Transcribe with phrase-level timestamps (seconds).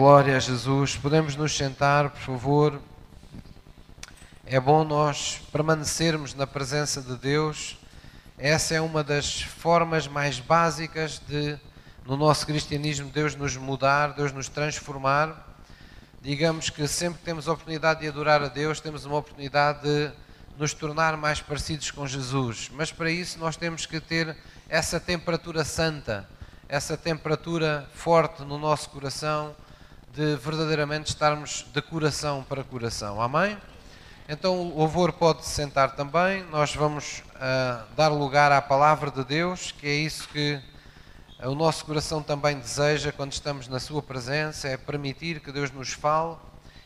[0.00, 0.94] Glória a Jesus.
[0.94, 2.80] Podemos nos sentar, por favor.
[4.46, 7.76] É bom nós permanecermos na presença de Deus.
[8.38, 11.58] Essa é uma das formas mais básicas de,
[12.06, 15.58] no nosso cristianismo, Deus nos mudar, Deus nos transformar.
[16.22, 20.12] Digamos que sempre que temos a oportunidade de adorar a Deus, temos uma oportunidade de
[20.56, 22.70] nos tornar mais parecidos com Jesus.
[22.72, 24.36] Mas para isso nós temos que ter
[24.68, 26.24] essa temperatura santa,
[26.68, 29.56] essa temperatura forte no nosso coração
[30.14, 33.20] de verdadeiramente estarmos de coração para coração.
[33.20, 33.56] Amém?
[34.28, 36.42] Então o louvor pode sentar também.
[36.44, 40.60] Nós vamos uh, dar lugar à palavra de Deus, que é isso que
[41.44, 45.92] o nosso coração também deseja quando estamos na Sua presença, é permitir que Deus nos
[45.92, 46.36] fale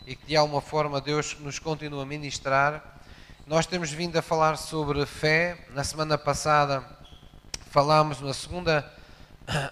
[0.07, 3.01] e que de alguma forma Deus nos continue a ministrar.
[3.47, 5.66] Nós temos vindo a falar sobre fé.
[5.71, 6.85] Na semana passada
[7.71, 8.89] falámos na segunda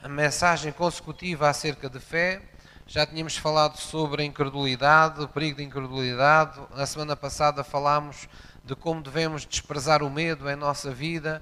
[0.08, 2.49] mensagem consecutiva acerca de fé.
[2.92, 6.58] Já tínhamos falado sobre a incredulidade, o perigo da incredulidade.
[6.74, 8.28] Na semana passada falámos
[8.64, 11.40] de como devemos desprezar o medo em nossa vida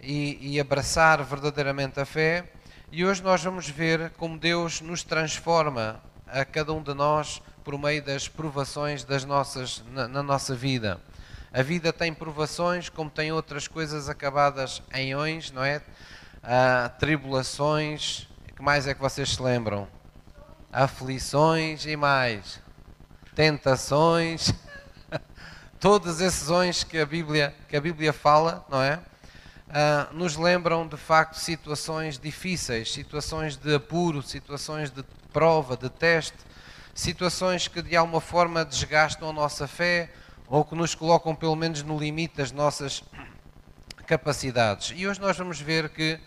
[0.00, 2.50] e, e abraçar verdadeiramente a fé.
[2.90, 7.78] E hoje nós vamos ver como Deus nos transforma a cada um de nós por
[7.78, 10.98] meio das provações das nossas, na, na nossa vida.
[11.52, 15.82] A vida tem provações, como tem outras coisas acabadas em ões, não é?
[16.42, 19.97] Ah, tribulações, que mais é que vocês se lembram?
[20.72, 22.60] Aflições e mais,
[23.34, 24.52] tentações,
[25.80, 29.00] todos esses ons que a Bíblia, que a Bíblia fala, não é?
[29.68, 36.38] Uh, nos lembram de facto situações difíceis, situações de apuro, situações de prova, de teste,
[36.94, 40.10] situações que de alguma forma desgastam a nossa fé
[40.46, 43.04] ou que nos colocam pelo menos no limite das nossas
[44.06, 44.94] capacidades.
[44.96, 46.18] E hoje nós vamos ver que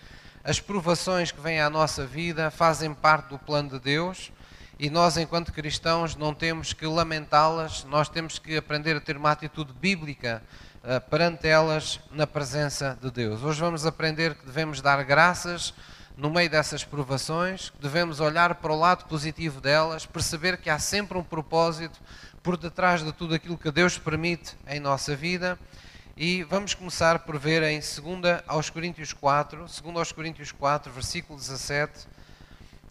[0.44, 4.31] as provações que vêm à nossa vida fazem parte do plano de Deus
[4.80, 9.30] e nós, enquanto cristãos, não temos que lamentá-las, nós temos que aprender a ter uma
[9.30, 10.42] atitude bíblica
[10.83, 13.43] uh, perante elas na presença de Deus.
[13.43, 15.76] Hoje vamos aprender que devemos dar graças
[16.17, 20.80] no meio dessas provações, que devemos olhar para o lado positivo delas, perceber que há
[20.80, 21.99] sempre um propósito
[22.42, 25.60] por detrás de tudo aquilo que Deus permite em nossa vida
[26.16, 31.39] e vamos começar por ver em 2 aos Coríntios 4, 2 aos Coríntios 4, versículo
[31.39, 32.08] 17.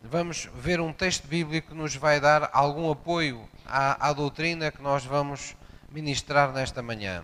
[0.02, 4.82] Vamos ver um texto bíblico que nos vai dar algum apoio à, à doutrina que
[4.82, 5.54] nós vamos
[5.90, 7.22] ministrar nesta manhã.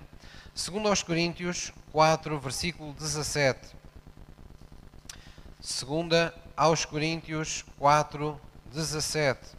[0.55, 3.75] 2 aos Coríntios 4, versículo 17.
[5.59, 8.41] 2 aos Coríntios 4,
[8.73, 9.57] 17.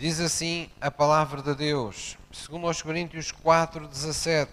[0.00, 4.50] Diz assim a palavra de Deus segundo aos Coríntios 4, 17,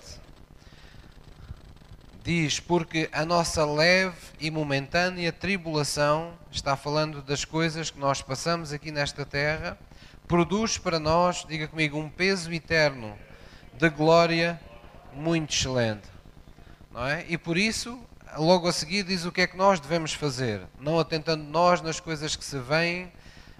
[2.22, 8.74] diz, porque a nossa leve e momentânea tribulação, está falando das coisas que nós passamos
[8.74, 9.80] aqui nesta terra,
[10.28, 13.18] produz para nós, diga comigo, um peso eterno
[13.72, 14.60] de glória
[15.14, 16.10] muito excelente.
[16.92, 17.26] Não é?
[17.30, 17.98] E por isso,
[18.36, 22.02] logo a seguir, diz o que é que nós devemos fazer, não atentando nós nas
[22.02, 23.10] coisas que se veem,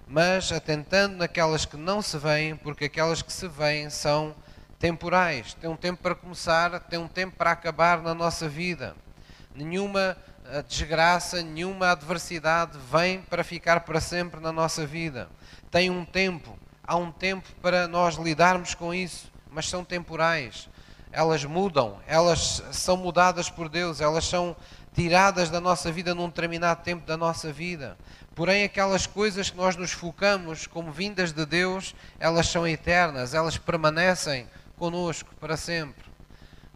[0.08, 4.34] mas atentando naquelas que não se veem, porque aquelas que se veem são
[4.78, 5.54] temporais.
[5.54, 8.96] Tem um tempo para começar, tem um tempo para acabar na nossa vida.
[9.54, 15.28] Nenhuma eh, desgraça, nenhuma adversidade vem para ficar para sempre na nossa vida.
[15.70, 20.70] Tem um tempo, há um tempo para nós lidarmos com isso, mas são temporais.
[21.12, 24.56] Elas mudam, elas são mudadas por Deus, elas são
[24.94, 27.96] tiradas da nossa vida num determinado tempo da nossa vida.
[28.38, 33.58] Porém, aquelas coisas que nós nos focamos como vindas de Deus, elas são eternas, elas
[33.58, 36.04] permanecem conosco para sempre.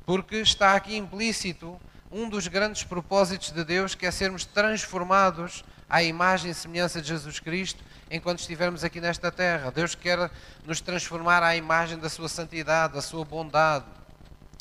[0.04, 1.80] Porque está aqui implícito
[2.10, 7.06] um dos grandes propósitos de Deus, que é sermos transformados à imagem e semelhança de
[7.06, 9.70] Jesus Cristo enquanto estivermos aqui nesta terra.
[9.70, 10.32] Deus quer
[10.66, 13.86] nos transformar à imagem da sua santidade, da sua bondade,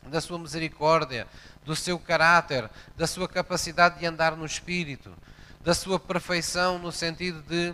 [0.06, 1.28] da sua misericórdia,
[1.66, 5.12] do seu caráter, da sua capacidade de andar no Espírito
[5.64, 7.74] da sua perfeição no sentido de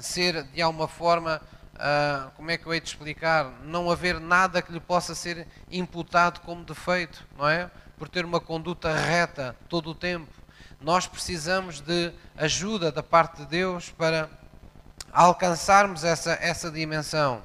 [0.00, 1.40] ser de alguma forma,
[1.74, 5.46] uh, como é que eu hei de explicar, não haver nada que lhe possa ser
[5.70, 7.70] imputado como defeito, não é?
[7.98, 10.32] Por ter uma conduta reta todo o tempo.
[10.80, 14.28] Nós precisamos de ajuda da parte de Deus para
[15.12, 17.42] alcançarmos essa, essa dimensão.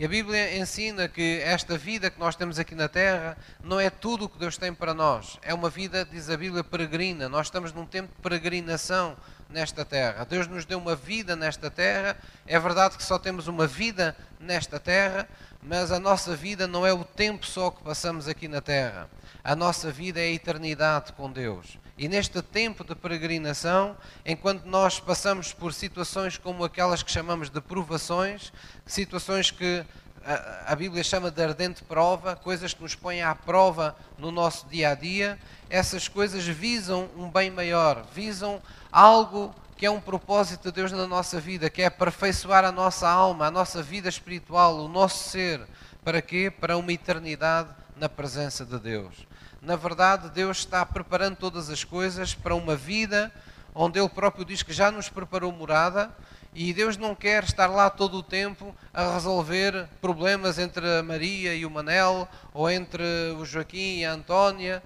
[0.00, 3.90] E a Bíblia ensina que esta vida que nós temos aqui na Terra não é
[3.90, 5.38] tudo o que Deus tem para nós.
[5.42, 7.28] É uma vida, diz a Bíblia, peregrina.
[7.28, 9.14] Nós estamos num tempo de peregrinação
[9.50, 10.24] nesta Terra.
[10.24, 12.16] Deus nos deu uma vida nesta Terra.
[12.46, 15.28] É verdade que só temos uma vida nesta Terra,
[15.62, 19.06] mas a nossa vida não é o tempo só que passamos aqui na Terra.
[19.44, 21.78] A nossa vida é a eternidade com Deus.
[22.00, 23.94] E neste tempo de peregrinação,
[24.24, 28.50] enquanto nós passamos por situações como aquelas que chamamos de provações,
[28.86, 29.84] situações que
[30.64, 34.92] a, Bíblia chama de ardente prova, coisas que nos põem à prova no nosso dia
[34.92, 35.38] a dia,
[35.68, 41.06] essas coisas visam um bem maior, visam algo que é um propósito de Deus na
[41.06, 45.60] nossa vida, que é aperfeiçoar a nossa alma, a nossa vida espiritual, o nosso ser.
[46.02, 46.50] Para quê?
[46.50, 49.28] Para uma eternidade na presença de Deus.
[49.62, 53.30] Na verdade, Deus está preparando todas as coisas para uma vida
[53.74, 56.10] onde Ele próprio diz que já nos preparou morada
[56.54, 61.54] e Deus não quer estar lá todo o tempo a resolver problemas entre a Maria
[61.54, 63.04] e o Manel, ou entre
[63.38, 64.82] o Joaquim e a Antónia,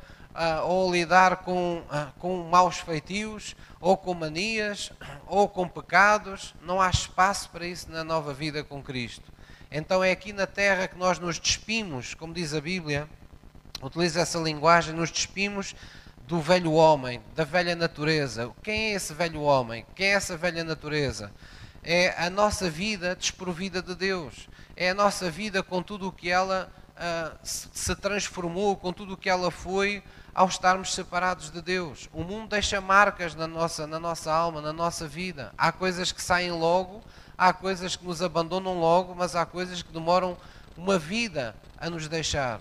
[0.65, 1.83] ou lidar com,
[2.19, 4.93] com maus feitios, ou com manias,
[5.27, 6.55] ou com pecados.
[6.61, 9.33] Não há espaço para isso na nova vida com Cristo.
[9.71, 13.09] Então é aqui na terra que nós nos despimos, como diz a Bíblia,
[13.83, 15.75] utiliza essa linguagem, nos despimos
[16.27, 18.51] do velho homem, da velha natureza.
[18.63, 19.85] Quem é esse velho homem?
[19.95, 21.31] Quem é essa velha natureza?
[21.83, 24.49] É a nossa vida desprovida de Deus.
[24.75, 29.17] É a nossa vida com tudo o que ela uh, se transformou, com tudo o
[29.17, 30.03] que ela foi
[30.35, 32.09] ao estarmos separados de Deus.
[32.13, 35.53] O mundo deixa marcas na nossa, na nossa alma, na nossa vida.
[35.57, 37.03] Há coisas que saem logo,
[37.37, 40.37] há coisas que nos abandonam logo, mas há coisas que demoram
[40.77, 42.61] uma vida a nos deixar.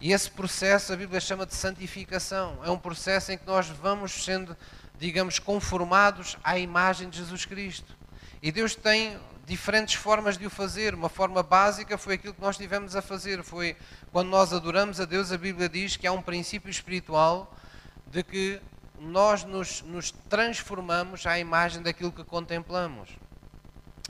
[0.00, 2.58] E esse processo a Bíblia chama de santificação.
[2.64, 4.56] É um processo em que nós vamos sendo,
[4.96, 7.96] digamos, conformados à imagem de Jesus Cristo.
[8.40, 10.94] E Deus tem diferentes formas de o fazer.
[10.94, 13.42] Uma forma básica foi aquilo que nós tivemos a fazer.
[13.42, 13.76] Foi
[14.12, 17.52] quando nós adoramos a Deus, a Bíblia diz que há um princípio espiritual
[18.06, 18.60] de que
[19.00, 23.10] nós nos, nos transformamos à imagem daquilo que contemplamos.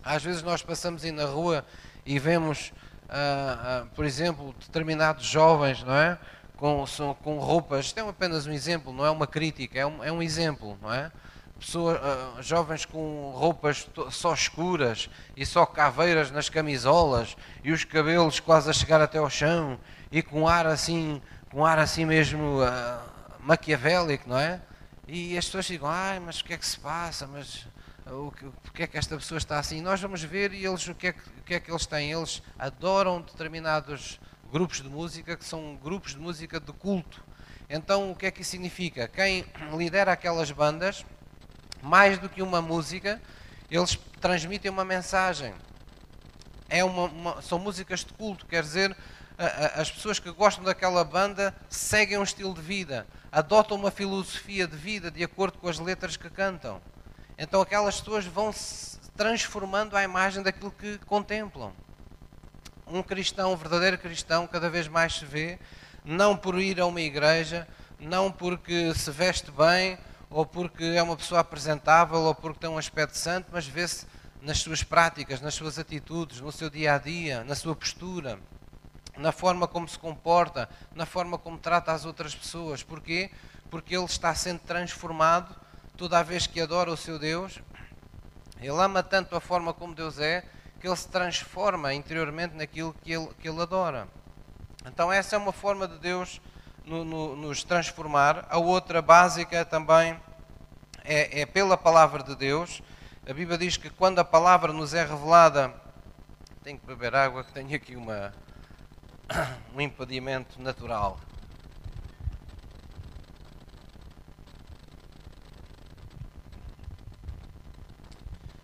[0.03, 1.65] Às vezes nós passamos aí na rua
[2.05, 2.73] e vemos
[3.09, 6.19] uh, uh, por exemplo, determinados jovens, não é?
[6.57, 6.85] Com,
[7.23, 10.23] com roupas, isto é apenas um exemplo, não é uma crítica, é um, é um
[10.23, 11.11] exemplo, não é?
[11.59, 18.39] Pessoas, uh, jovens com roupas só escuras e só caveiras nas camisolas e os cabelos
[18.39, 19.79] quase a chegar até ao chão
[20.11, 21.21] e com ar assim,
[21.51, 23.01] com ar assim mesmo uh,
[23.41, 24.61] maquiavélico, não é?
[25.07, 27.27] E as pessoas ficam, ai, mas o que é que se passa?
[27.27, 27.67] Mas
[28.11, 29.81] o que, porque é que esta pessoa está assim.
[29.81, 32.13] Nós vamos ver e eles o que, é que, o que é que eles têm.
[32.13, 34.19] Eles adoram determinados
[34.51, 37.23] grupos de música que são grupos de música de culto.
[37.69, 39.07] Então o que é que isso significa?
[39.09, 39.45] Quem
[39.77, 41.05] lidera aquelas bandas,
[41.83, 43.21] mais do que uma música,
[43.71, 45.55] eles transmitem uma mensagem.
[46.69, 48.97] É uma, uma, são músicas de culto, quer dizer,
[49.75, 54.77] as pessoas que gostam daquela banda seguem um estilo de vida, adotam uma filosofia de
[54.77, 56.81] vida de acordo com as letras que cantam.
[57.39, 61.73] Então aquelas pessoas vão se transformando à imagem daquilo que contemplam.
[62.85, 65.57] Um cristão, um verdadeiro cristão, cada vez mais se vê,
[66.05, 67.69] não por ir a uma igreja,
[68.01, 69.97] não porque se veste bem,
[70.29, 74.05] ou porque é uma pessoa apresentável, ou porque tem um aspecto santo, mas vê-se
[74.43, 78.41] nas suas práticas, nas suas atitudes, no seu dia a dia, na sua postura,
[79.17, 82.83] na forma como se comporta, na forma como trata as outras pessoas.
[82.83, 83.31] Porquê?
[83.71, 85.55] Porque ele está sendo transformado
[85.99, 87.61] toda a vez que adora o seu Deus,
[88.61, 90.45] ele ama tanto a forma como Deus é,
[90.81, 94.07] que ele se transforma interiormente naquilo que ele, que ele adora.
[94.87, 96.41] Então, essa é uma forma de Deus
[96.87, 98.47] no, no, nos transformar.
[98.49, 100.17] A outra básica também
[101.05, 102.81] é, é pela palavra de Deus.
[103.29, 105.75] A Bíblia diz que quando a palavra nos é revelada,
[106.63, 108.33] tenho que beber água, que tenho aqui uma,
[109.75, 111.19] um impedimento natural.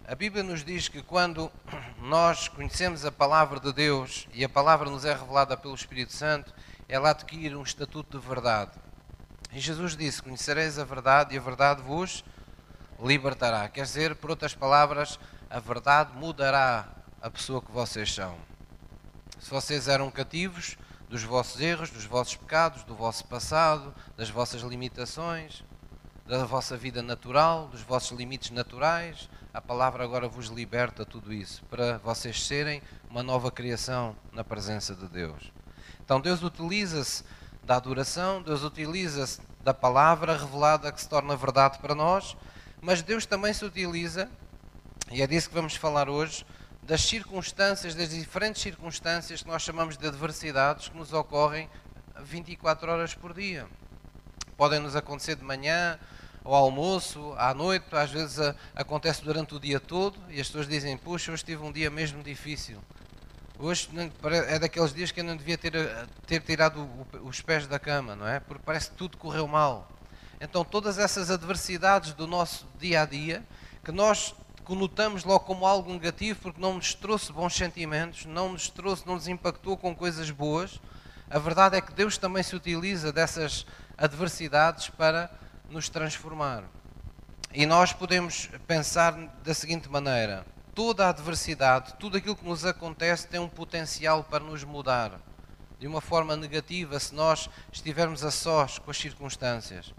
[0.07, 1.51] A Bíblia nos diz que quando
[1.99, 6.53] nós conhecemos a palavra de Deus e a palavra nos é revelada pelo Espírito Santo,
[6.87, 8.73] ela adquire um estatuto de verdade.
[9.51, 12.23] E Jesus disse: Conhecereis a verdade e a verdade vos
[13.01, 13.67] libertará.
[13.71, 15.19] Quer dizer, por outras palavras,
[15.49, 16.87] a verdade mudará
[17.23, 18.37] a pessoa que vocês são.
[19.41, 20.77] Se vocês eram cativos
[21.09, 25.65] dos vossos erros, dos vossos pecados, do vosso passado, das vossas limitações,
[26.27, 31.65] da vossa vida natural, dos vossos limites naturais, a palavra agora vos liberta tudo isso,
[31.67, 35.53] para vocês serem uma nova criação na presença de Deus.
[36.05, 37.23] Então Deus utiliza-se
[37.63, 42.37] da adoração, Deus utiliza-se da palavra revelada que se torna verdade para nós,
[42.81, 44.29] mas Deus também se utiliza,
[45.13, 46.45] e é disso que vamos falar hoje,
[46.83, 51.71] das circunstâncias, das diferentes circunstâncias que nós chamamos de adversidades que nos ocorrem
[52.21, 53.69] 24 horas por dia.
[54.57, 55.97] Podem nos acontecer de manhã,
[56.45, 60.69] ao almoço, à noite, às vezes a, acontece durante o dia todo e as pessoas
[60.69, 62.79] dizem: Puxa, hoje tive um dia mesmo difícil.
[63.59, 63.89] Hoje
[64.49, 65.73] é daqueles dias que eu não devia ter,
[66.27, 66.89] ter tirado
[67.23, 68.41] os pés da cama, não é?
[68.41, 69.89] Porque parece que tudo correu mal.
[70.41, 73.43] Então, todas essas adversidades do nosso dia a dia,
[73.85, 74.35] que nós
[74.65, 79.15] conotamos logo como algo negativo porque não nos trouxe bons sentimentos, não nos trouxe, não
[79.15, 80.81] nos impactou com coisas boas,
[81.31, 83.65] a verdade é que Deus também se utiliza dessas
[83.97, 85.31] adversidades para
[85.69, 86.65] nos transformar.
[87.53, 89.13] E nós podemos pensar
[89.45, 90.45] da seguinte maneira:
[90.75, 95.21] toda a adversidade, tudo aquilo que nos acontece tem um potencial para nos mudar
[95.79, 99.93] de uma forma negativa se nós estivermos a sós com as circunstâncias.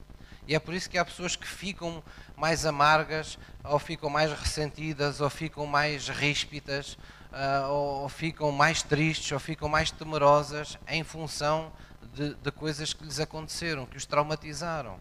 [0.47, 2.03] E é por isso que há pessoas que ficam
[2.35, 6.97] mais amargas, ou ficam mais ressentidas, ou ficam mais ríspidas,
[7.31, 11.71] uh, ou ficam mais tristes, ou ficam mais temerosas em função
[12.13, 14.99] de, de coisas que lhes aconteceram, que os traumatizaram,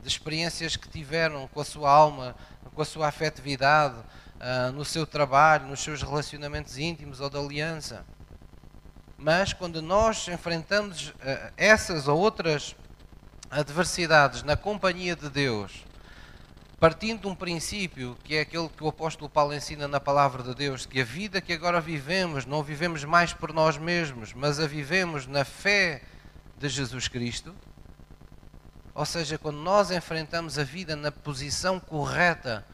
[0.00, 2.36] de experiências que tiveram com a sua alma,
[2.74, 3.96] com a sua afetividade,
[4.38, 8.04] uh, no seu trabalho, nos seus relacionamentos íntimos ou de aliança.
[9.16, 11.14] Mas quando nós enfrentamos uh,
[11.56, 12.76] essas ou outras
[13.50, 15.84] adversidades na companhia de Deus,
[16.78, 20.54] partindo de um princípio que é aquele que o apóstolo Paulo ensina na palavra de
[20.54, 24.66] Deus, que a vida que agora vivemos, não vivemos mais por nós mesmos, mas a
[24.66, 26.02] vivemos na fé
[26.56, 27.54] de Jesus Cristo.
[28.98, 32.66] Ou seja, quando nós enfrentamos a vida na posição correta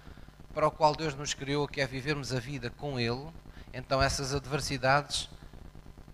[0.54, 3.26] para o qual Deus nos criou, que é vivermos a vida com Ele,
[3.75, 5.28] então essas adversidades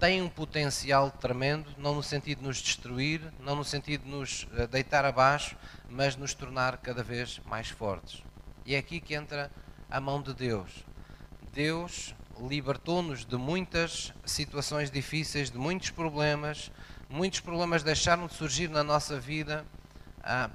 [0.00, 4.48] tem um potencial tremendo, não no sentido de nos destruir, não no sentido de nos
[4.56, 5.56] eh, deitar abaixo,
[5.88, 8.20] mas nos tornar cada vez mais fortes.
[8.66, 9.48] E é aqui que entra
[9.88, 10.84] a mão de Deus.
[11.52, 12.16] Deus
[12.48, 16.72] libertou-nos de muitas situações difíceis, de muitos problemas.
[17.08, 19.64] Muitos problemas deixaram de surgir na nossa vida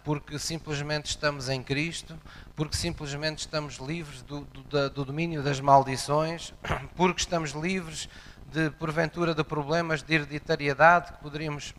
[0.03, 2.17] porque simplesmente estamos em Cristo,
[2.55, 6.53] porque simplesmente estamos livres do, do, do domínio das maldições,
[6.95, 8.07] porque estamos livres
[8.51, 11.73] de porventura de problemas de hereditariedade que poderíamos,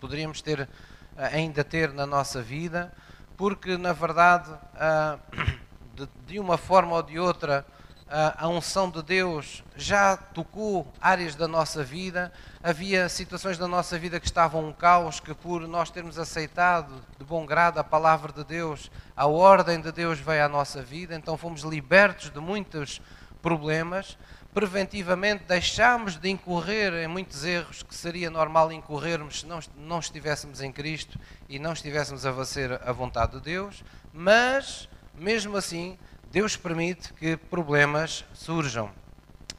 [0.00, 0.68] poderíamos ter,
[1.16, 2.92] eh, ainda ter na nossa vida,
[3.36, 5.18] porque na verdade, ah,
[6.26, 7.66] de uma forma ou de outra,
[8.08, 12.32] a unção de Deus já tocou áreas da nossa vida,
[12.62, 17.24] havia situações da nossa vida que estavam um caos, que por nós termos aceitado de
[17.24, 21.36] bom grado a palavra de Deus, a ordem de Deus veio à nossa vida, então
[21.36, 23.00] fomos libertos de muitos
[23.40, 24.18] problemas,
[24.52, 30.60] preventivamente deixámos de incorrer em muitos erros que seria normal incorrermos se não, não estivéssemos
[30.60, 31.18] em Cristo
[31.48, 33.82] e não estivéssemos a fazer a vontade de Deus,
[34.12, 35.98] mas, mesmo assim,
[36.34, 38.90] Deus permite que problemas surjam.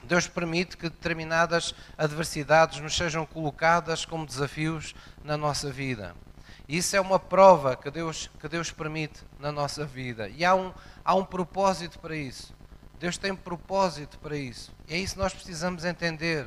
[0.04, 6.14] Deus permite que determinadas adversidades nos sejam colocadas como desafios na nossa vida.
[6.68, 10.28] Isso é uma prova que Deus, que Deus permite na nossa vida.
[10.28, 10.74] E há um,
[11.06, 12.54] há um propósito para isso.
[13.00, 14.70] Deus tem propósito para isso.
[14.86, 16.46] E é isso que nós precisamos entender.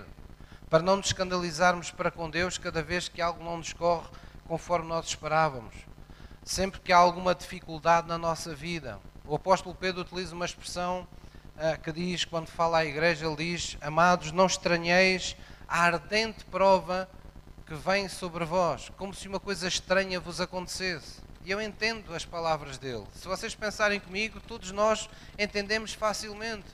[0.69, 4.09] Para não nos escandalizarmos para com Deus cada vez que algo não nos corre
[4.47, 5.75] conforme nós esperávamos.
[6.45, 9.01] Sempre que há alguma dificuldade na nossa vida.
[9.29, 11.07] O apóstolo Pedro utiliza uma expressão
[11.55, 15.37] uh, que diz, quando fala à igreja, ele diz: Amados, não estranheis
[15.69, 17.07] a ardente prova
[17.67, 21.21] que vem sobre vós, como se uma coisa estranha vos acontecesse.
[21.45, 23.05] E eu entendo as palavras dele.
[23.13, 26.65] Se vocês pensarem comigo, todos nós entendemos facilmente.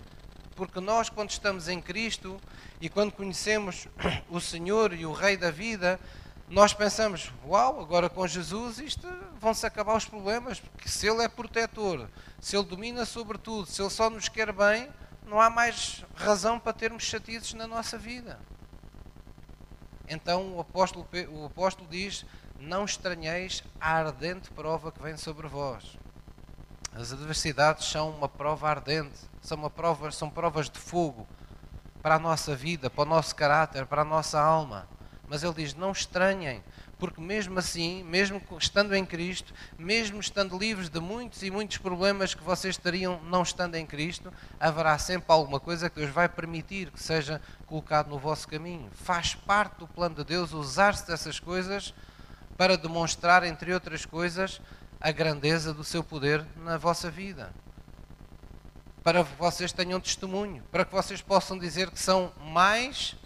[0.55, 2.41] Porque nós, quando estamos em Cristo
[2.81, 3.89] e quando conhecemos
[4.31, 5.99] o Senhor e o Rei da vida,
[6.55, 9.09] nós pensamos: Uau, agora com Jesus isto
[9.41, 12.09] vão-se acabar os problemas, porque se Ele é protetor,
[12.41, 14.89] se Ele domina sobre tudo, se Ele só nos quer bem,
[15.27, 18.39] não há mais razão para termos chatices na nossa vida.
[20.07, 22.25] Então o apóstolo, o apóstolo diz:
[22.61, 25.99] não estranheis a ardente prova que vem sobre vós.
[26.95, 31.27] As adversidades são uma prova ardente, são, uma prova, são provas de fogo
[32.01, 34.87] para a nossa vida, para o nosso caráter, para a nossa alma.
[35.35, 36.63] Mas ele diz: não estranhem,
[36.97, 42.35] porque mesmo assim, mesmo estando em Cristo, mesmo estando livres de muitos e muitos problemas
[42.35, 46.89] que vocês teriam não estando em Cristo, haverá sempre alguma coisa que Deus vai permitir
[46.93, 48.89] que seja colocado no vosso caminho.
[48.93, 51.93] Faz parte do plano de Deus usar-se dessas coisas
[52.57, 54.61] para demonstrar, entre outras coisas,
[55.01, 57.53] a grandeza do seu poder na vossa vida.
[59.03, 63.17] Para que vocês tenham testemunho, para que vocês possam dizer que são mais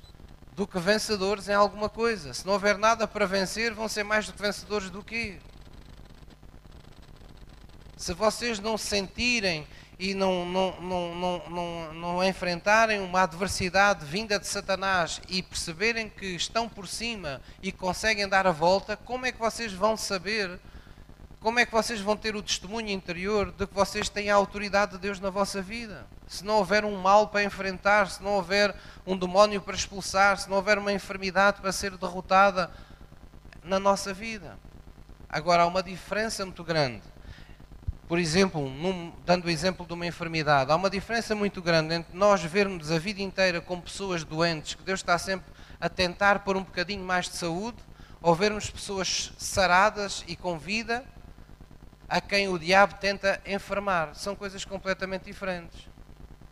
[0.59, 2.35] do que vencedores em alguma coisa.
[2.35, 5.39] Se não houver nada para vencer, vão ser mais do que vencedores do que.
[7.97, 9.65] Se vocês não sentirem
[10.01, 16.09] e não, não, não, não, não, não enfrentarem uma adversidade vinda de Satanás e perceberem
[16.09, 20.59] que estão por cima e conseguem dar a volta, como é que vocês vão saber?
[21.41, 24.93] Como é que vocês vão ter o testemunho interior de que vocês têm a autoridade
[24.93, 26.05] de Deus na vossa vida?
[26.27, 28.75] Se não houver um mal para enfrentar, se não houver
[29.07, 32.69] um demónio para expulsar, se não houver uma enfermidade para ser derrotada
[33.63, 34.59] na nossa vida.
[35.29, 37.05] Agora, há uma diferença muito grande.
[38.09, 42.17] Por exemplo, num, dando o exemplo de uma enfermidade, há uma diferença muito grande entre
[42.17, 45.47] nós vermos a vida inteira com pessoas doentes, que Deus está sempre
[45.81, 47.79] a tentar por um bocadinho mais de saúde,
[48.21, 51.05] ou vermos pessoas saradas e com vida,
[52.09, 54.15] a quem o diabo tenta enfermar.
[54.15, 55.89] São coisas completamente diferentes.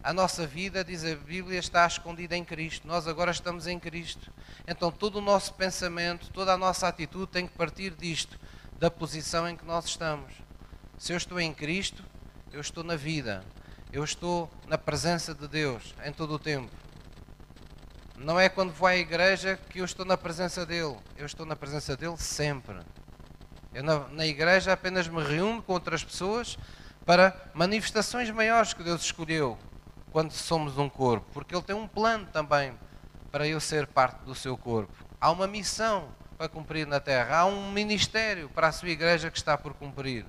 [0.02, 2.86] A nossa vida, diz a Bíblia, está escondida em Cristo.
[2.86, 4.30] Nós agora estamos em Cristo.
[4.68, 8.38] Então todo o nosso pensamento, toda a nossa atitude tem que partir disto,
[8.78, 10.32] da posição em que nós estamos.
[10.98, 12.04] Se eu estou em Cristo,
[12.52, 13.42] eu estou na vida.
[13.92, 16.70] Eu estou na presença de Deus em todo o tempo.
[18.18, 20.96] Não é quando vou à igreja que eu estou na presença dele.
[21.16, 22.76] Eu estou na presença dele sempre.
[23.73, 26.58] Eu na, na igreja apenas me reúno com outras pessoas
[27.04, 29.58] para manifestações maiores que Deus escolheu
[30.11, 32.73] quando somos um corpo, porque Ele tem um plano também
[33.30, 34.92] para eu ser parte do seu corpo.
[35.20, 39.38] Há uma missão para cumprir na terra, há um ministério para a sua igreja que
[39.38, 40.25] está por cumprir.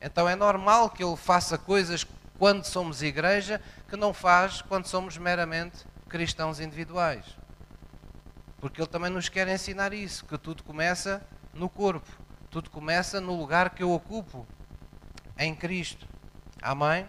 [0.00, 2.06] Então é normal que Ele faça coisas
[2.38, 7.24] quando somos igreja que não faz quando somos meramente cristãos individuais.
[8.60, 11.22] Porque Ele também nos quer ensinar isso, que tudo começa
[11.54, 12.10] no corpo,
[12.50, 14.46] tudo começa no lugar que eu ocupo,
[15.38, 16.06] em Cristo.
[16.62, 17.06] Amém?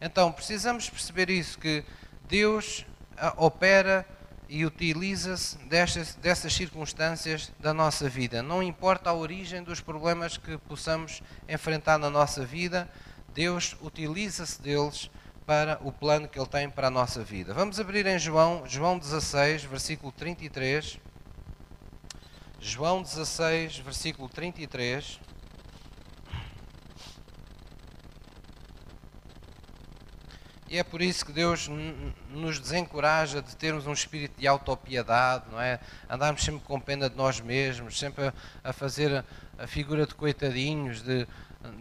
[0.00, 1.84] Então precisamos perceber isso, que
[2.28, 2.84] Deus
[3.16, 4.06] ah, opera
[4.48, 8.42] e utiliza-se dessas, dessas circunstâncias da nossa vida.
[8.42, 12.88] Não importa a origem dos problemas que possamos enfrentar na nossa vida,
[13.32, 15.10] Deus utiliza-se deles
[15.46, 17.54] para o plano que Ele tem para a nossa vida.
[17.54, 20.98] Vamos abrir em João, João 16, versículo 33.
[22.64, 25.18] João 16, versículo 33.
[30.70, 31.68] E é por isso que Deus
[32.30, 35.80] nos desencoraja de termos um espírito de autopiedade, não é?
[36.08, 39.24] Andarmos sempre com pena de nós mesmos, sempre a, a fazer
[39.58, 41.02] a, figura de coitadinhos.
[41.02, 41.26] De...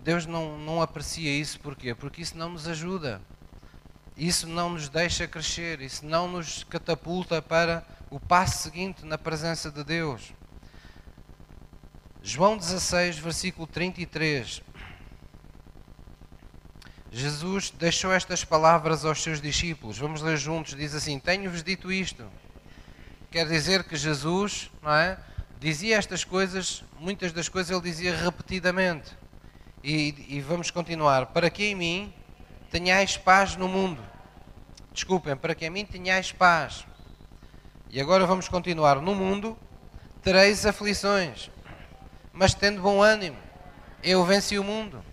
[0.04, 1.94] Deus não, não aprecia isso, porquê?
[1.94, 3.22] Porque isso não nos ajuda.
[4.18, 9.70] Isso não nos deixa crescer, isso não nos catapulta para o passo seguinte na presença
[9.70, 10.34] de Deus.
[12.24, 14.62] João 16, versículo 33.
[17.12, 19.98] Jesus deixou estas palavras aos seus discípulos.
[19.98, 20.76] Vamos ler juntos.
[20.76, 22.24] Diz assim: Tenho-vos dito isto.
[23.32, 25.18] Quer dizer que Jesus, não é?
[25.60, 29.18] Dizia estas coisas, muitas das coisas ele dizia repetidamente.
[29.84, 31.28] E, e vamos continuar.
[31.28, 32.14] Para que em mim
[32.70, 34.02] tenhais paz no mundo.
[34.94, 36.86] Desculpem, para que em mim tenhais paz.
[37.90, 39.02] E agora vamos continuar.
[39.02, 39.58] No mundo
[40.22, 41.50] tereis aflições,
[42.42, 43.38] mas tendo bom ânimo,
[44.04, 45.06] eu venci o mundo.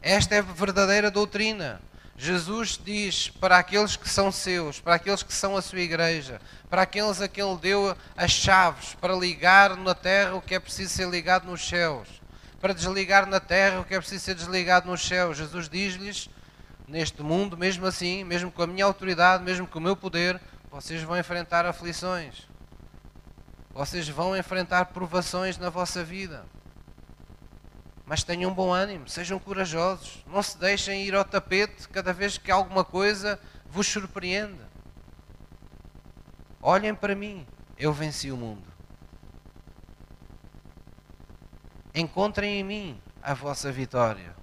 [0.00, 1.78] Esta é a verdadeira doutrina.
[2.16, 6.80] Jesus diz para aqueles que são seus, para aqueles que são a sua igreja, para
[6.80, 10.88] aqueles a quem Ele deu as chaves para ligar na terra o que é preciso
[10.88, 12.08] ser ligado nos céus,
[12.62, 15.36] para desligar na terra o que é preciso ser desligado nos céus.
[15.36, 16.30] Jesus diz-lhes:
[16.88, 21.02] neste mundo, mesmo assim, mesmo com a minha autoridade, mesmo com o meu poder, vocês
[21.02, 22.48] vão enfrentar aflições,
[23.74, 26.46] vocês vão enfrentar provações na vossa vida.
[28.06, 32.52] Mas tenham bom ânimo, sejam corajosos, não se deixem ir ao tapete cada vez que
[32.52, 34.60] alguma coisa vos surpreende.
[36.62, 37.44] Olhem para mim,
[37.76, 38.72] eu venci o mundo.
[41.92, 44.36] Encontrem em mim a vossa vitória,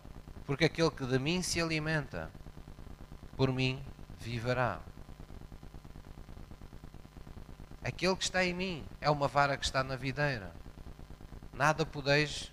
[0.45, 2.29] porque aquele que de mim se alimenta,
[3.37, 3.81] por mim
[4.19, 4.79] viverá.
[7.83, 10.51] Aquele que está em mim é uma vara que está na videira.
[11.53, 12.51] Nada podeis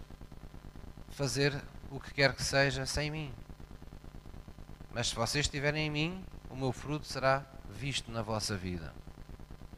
[1.11, 1.55] fazer
[1.91, 3.35] o que quer que seja sem mim.
[4.93, 8.95] Mas se vocês estiverem em mim, o meu fruto será visto na vossa vida.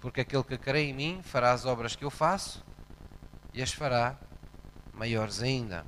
[0.01, 2.65] Porque aquele que crê em mim fará as obras que eu faço
[3.53, 4.17] e as fará
[4.95, 5.85] maiores ainda.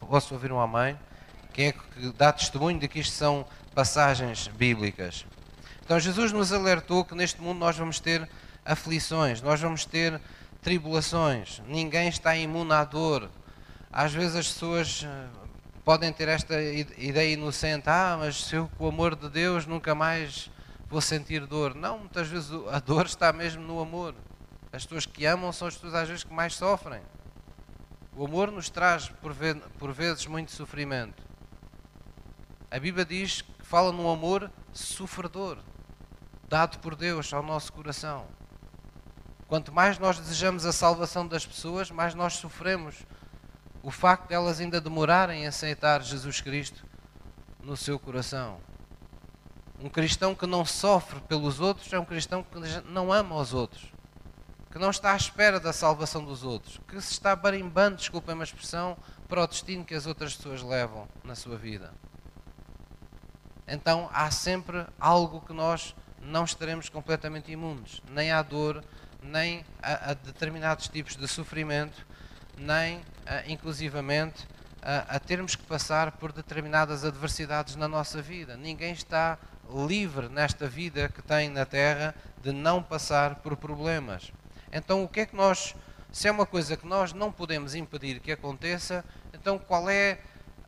[0.00, 0.98] Posso ouvir um amém?
[1.52, 5.24] Quem é que dá testemunho de que isto são passagens bíblicas?
[5.90, 8.28] Então Jesus nos alertou que neste mundo nós vamos ter
[8.64, 10.20] aflições, nós vamos ter
[10.62, 11.60] tribulações.
[11.66, 13.28] Ninguém está imune à dor,
[13.90, 15.26] às vezes as pessoas eh,
[15.84, 19.92] podem ter esta ideia inocente, ah, mas se eu com o amor de Deus nunca
[19.92, 20.48] mais
[20.88, 21.74] vou sentir dor.
[21.74, 24.14] Não, muitas vezes a dor está mesmo no amor.
[24.72, 27.02] As pessoas que amam são as pessoas às vezes que mais sofrem.
[28.16, 31.20] O amor nos traz por, vezes muito sofrimento.
[32.70, 35.58] A Bíblia diz que fala num amor sofredor,
[36.50, 38.26] dado por Deus ao nosso coração.
[39.46, 42.96] Quanto mais nós desejamos a salvação das pessoas, mais nós sofremos
[43.84, 46.84] o facto de elas ainda demorarem a aceitar Jesus Cristo
[47.62, 48.58] no seu coração.
[49.78, 53.92] Um cristão que não sofre pelos outros é um cristão que não ama os outros.
[54.70, 58.44] que não está à espera da salvação dos outros, que se está barimbando, desculpem a
[58.44, 58.96] expressão,
[59.28, 61.92] para o destino que as outras pessoas levam na sua vida.
[63.66, 68.84] Então há sempre algo que nós não estaremos completamente imunes, nem à dor,
[69.22, 72.06] nem a, a determinados tipos de sofrimento,
[72.56, 74.46] nem a, inclusivamente
[74.82, 78.56] a, a termos que passar por determinadas adversidades na nossa vida.
[78.56, 79.38] Ninguém está
[79.86, 84.32] livre nesta vida que tem na Terra de não passar por problemas.
[84.72, 85.74] Então, o que é que nós,
[86.12, 90.20] se é uma coisa que nós não podemos impedir que aconteça, então qual é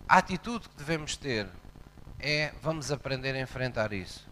[0.09, 1.49] a atitude que devemos ter?
[2.19, 4.32] É vamos aprender a enfrentar isso.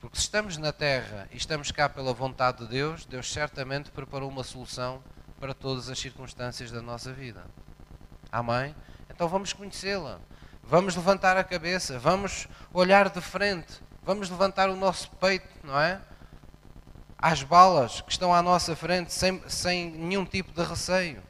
[0.00, 4.30] Porque se estamos na Terra e estamos cá pela vontade de Deus, Deus certamente preparou
[4.30, 5.02] uma solução
[5.38, 7.44] para todas as circunstâncias da nossa vida.
[8.32, 8.74] Amém?
[9.10, 10.18] Então vamos conhecê-la.
[10.62, 16.00] Vamos levantar a cabeça, vamos olhar de frente, vamos levantar o nosso peito, não é?
[17.18, 21.22] Às balas que estão à nossa frente, sem, sem nenhum tipo de receio.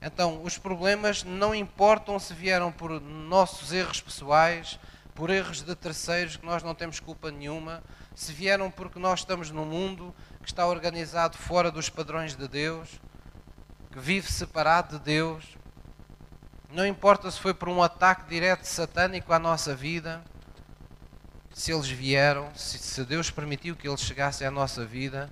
[0.00, 4.78] Então, os problemas não importam se vieram por nossos erros pessoais,
[5.14, 7.82] por erros de terceiros que nós não temos culpa nenhuma,
[8.14, 13.00] se vieram porque nós estamos num mundo que está organizado fora dos padrões de Deus,
[13.90, 15.56] que vive separado de Deus,
[16.72, 20.22] não importa se foi por um ataque direto satânico à nossa vida,
[21.52, 25.28] se eles vieram, se, Deus permitiu que eles chegassem à nossa vida,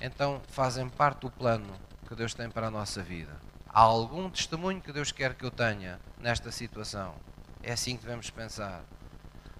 [0.00, 1.74] então fazem parte do plano
[2.06, 3.34] que Deus tem para a nossa vida.
[3.66, 7.14] Há algum testemunho que Deus quer que eu tenha nesta situação?
[7.62, 8.82] É assim que devemos pensar.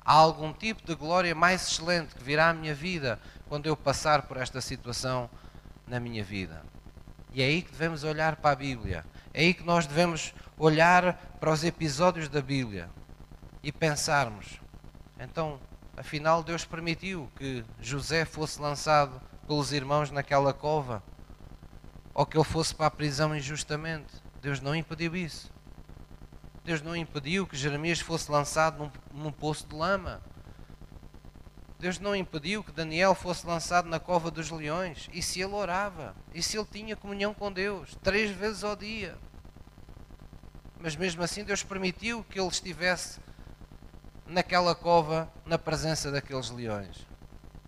[0.05, 4.23] Há algum tipo de glória mais excelente que virá à minha vida quando eu passar
[4.23, 5.31] por esta situação
[5.87, 6.63] na minha vida?
[7.33, 9.05] E é aí que devemos olhar para a Bíblia.
[9.33, 12.91] É aí que nós devemos olhar para os episódios da Bíblia
[13.63, 14.61] e pensarmos:
[15.19, 15.61] então,
[15.97, 21.03] afinal, Deus permitiu que José fosse lançado pelos irmãos naquela cova
[22.13, 24.13] ou que ele fosse para a prisão injustamente.
[24.41, 25.52] Deus não impediu isso.
[26.65, 28.79] Deus não impediu que Jeremias fosse lançado
[29.13, 30.23] num, num poço de lama.
[31.79, 35.11] Deus não impediu que Daniel fosse lançado na cova dos leões.
[35.13, 36.15] E se ele orava?
[36.33, 37.97] E se ele tinha comunhão com Deus?
[38.03, 39.19] Três vezes ao dia.
[40.79, 43.19] Mas mesmo assim, Deus permitiu que ele estivesse
[44.25, 47.05] naquela cova, na presença daqueles leões.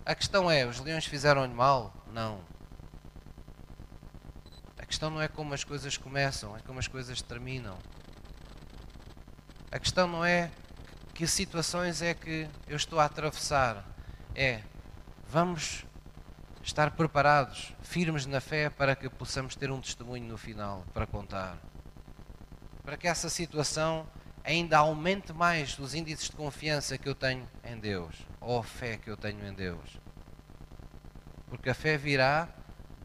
[0.05, 1.93] A questão é: os leões fizeram-lhe mal?
[2.13, 2.39] Não.
[4.77, 7.77] A questão não é como as coisas começam, é como as coisas terminam.
[9.75, 10.49] A questão não é
[11.13, 13.85] que situações é que eu estou a atravessar
[14.33, 14.61] é
[15.27, 15.85] vamos
[16.63, 21.57] estar preparados, firmes na fé, para que possamos ter um testemunho no final para contar.
[22.85, 24.07] Para que essa situação
[24.45, 28.95] ainda aumente mais os índices de confiança que eu tenho em Deus, ou a fé
[28.95, 29.99] que eu tenho em Deus.
[31.49, 32.47] Porque a fé virá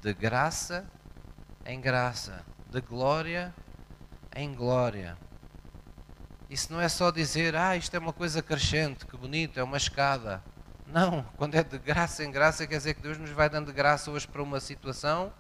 [0.00, 0.88] de graça
[1.66, 3.52] em graça, de glória
[4.36, 5.18] em glória.
[6.50, 9.76] Isso não é só dizer, ah, isto é uma coisa crescente, que bonito, é uma
[9.76, 10.42] escada.
[10.84, 14.10] Não, quando é de graça em graça, quer dizer que Deus nos vai dando graça
[14.10, 15.32] hoje para uma situação,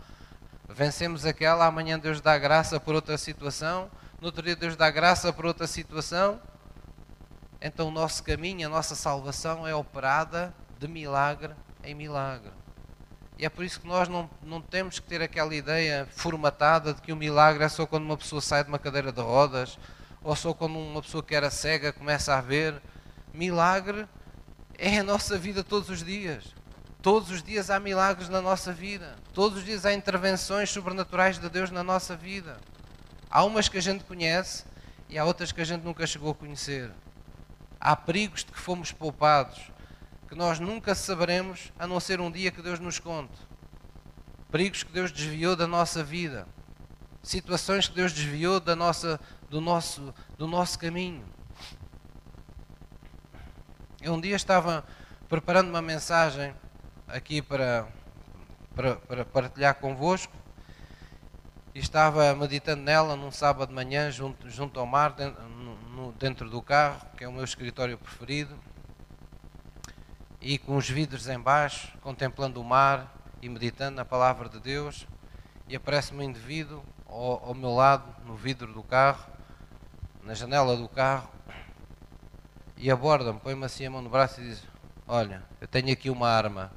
[0.68, 5.32] vencemos aquela, amanhã Deus dá graça por outra situação, no outro dia Deus dá graça
[5.32, 6.40] por outra situação.
[7.60, 12.52] Então o nosso caminho, a nossa salvação é operada de milagre em milagre.
[13.36, 17.02] E é por isso que nós não, não temos que ter aquela ideia formatada de
[17.02, 19.76] que o milagre é só quando uma pessoa sai de uma cadeira de rodas,
[20.22, 22.80] ou só quando uma pessoa que era cega começa a ver.
[23.32, 24.06] Milagre
[24.76, 26.54] é a nossa vida todos os dias.
[27.02, 29.16] Todos os dias há milagres na nossa vida.
[29.32, 32.58] Todos os dias há intervenções sobrenaturais de Deus na nossa vida.
[33.30, 34.64] Há umas que a gente conhece
[35.08, 36.90] e há outras que a gente nunca chegou a conhecer.
[37.80, 39.70] Há perigos de que fomos poupados,
[40.28, 43.32] que nós nunca saberemos a não ser um dia que Deus nos conte.
[44.50, 46.46] Perigos que Deus desviou da nossa vida.
[47.22, 49.18] Situações que Deus desviou da nossa,
[49.50, 51.24] do, nosso, do nosso caminho.
[54.00, 54.84] Eu um dia estava
[55.28, 56.54] preparando uma mensagem
[57.08, 57.88] aqui para,
[58.74, 60.32] para, para partilhar convosco
[61.74, 66.48] e estava meditando nela num sábado de manhã junto, junto ao mar, dentro, no, dentro
[66.48, 68.56] do carro, que é o meu escritório preferido,
[70.40, 75.06] e com os vidros em baixo, contemplando o mar e meditando na palavra de Deus,
[75.68, 79.39] e aparece-me um indivíduo ao, ao meu lado, no vidro do carro,
[80.22, 81.30] na janela do carro,
[82.76, 84.62] e aborda-me, põe-me assim a mão no braço e diz:
[85.06, 86.72] Olha, eu tenho aqui uma arma.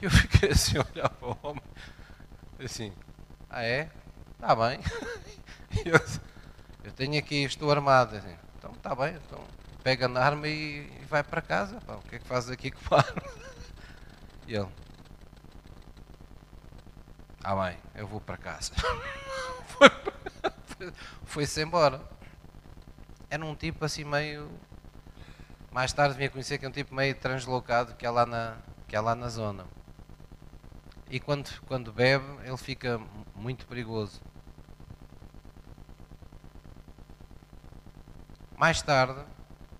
[0.00, 1.62] Eu fiquei assim a olhar para o homem,
[2.62, 2.92] assim:
[3.48, 3.90] Ah, é?
[4.34, 4.78] Está bem.
[5.84, 6.00] Eu,
[6.82, 8.16] eu, tenho aqui, estou armado.
[8.16, 9.44] Assim, então está bem, então
[9.82, 11.78] pega na arma e, e vai para casa.
[11.82, 13.22] Pá, o que é que fazes aqui com a arma?
[14.46, 14.68] E ele:
[17.44, 18.72] Ah, bem, eu vou para casa.
[21.24, 22.00] Foi-se embora.
[23.30, 24.50] Era um tipo assim meio.
[25.70, 28.56] Mais tarde vim a conhecer que é um tipo meio translocado que é lá na,
[28.86, 29.66] que é lá na zona.
[31.10, 33.00] E quando, quando bebe, ele fica
[33.34, 34.20] muito perigoso.
[38.56, 39.24] Mais tarde,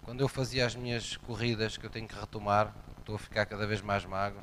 [0.02, 3.66] quando eu fazia as minhas corridas, que eu tenho que retomar, estou a ficar cada
[3.66, 4.40] vez mais magro,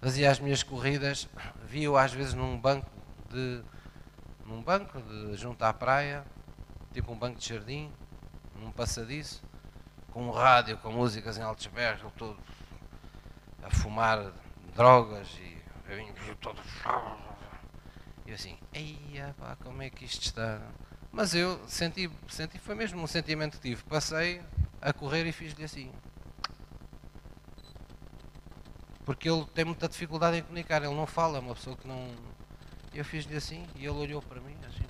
[0.00, 1.28] fazia as minhas corridas,
[1.64, 2.91] via-o às vezes num banco
[3.32, 3.62] de
[4.46, 6.24] num banco de, junto à praia,
[6.92, 7.90] tipo um banco de jardim,
[8.56, 9.42] num passadiço,
[10.12, 12.38] com um rádio, com músicas em altos berros, todo
[13.62, 14.32] a fumar
[14.74, 16.60] drogas e eu todo
[18.26, 20.60] e assim, eia pá, como é que isto está?
[21.10, 23.82] Mas eu senti, senti, foi mesmo um sentimento que tive.
[23.82, 24.40] Passei
[24.80, 25.92] a correr e fiz-lhe assim.
[29.04, 32.08] Porque ele tem muita dificuldade em comunicar, ele não fala, é uma pessoa que não.
[32.94, 34.84] Eu fiz-lhe assim e ele olhou para mim assim.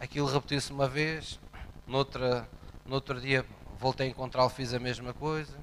[0.00, 1.38] Aquilo repetiu-se uma vez,
[1.86, 2.48] noutra,
[2.84, 3.46] no outro dia
[3.78, 5.56] voltei a encontrá-lo, fiz a mesma coisa.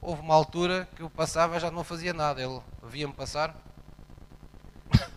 [0.00, 3.56] Houve uma altura que eu passava já não fazia nada, ele via-me passar,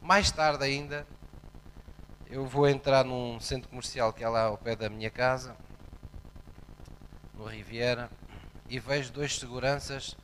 [0.00, 1.06] Mais tarde ainda,
[2.26, 5.56] eu vou entrar num centro comercial que é lá ao pé da minha casa,
[7.34, 8.10] no Riviera,
[8.68, 10.16] e vejo dois seguranças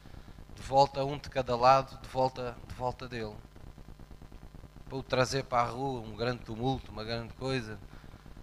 [0.54, 3.36] de volta, um de cada lado, de volta, de volta dele.
[4.88, 7.78] Para o trazer para a rua, um grande tumulto, uma grande coisa.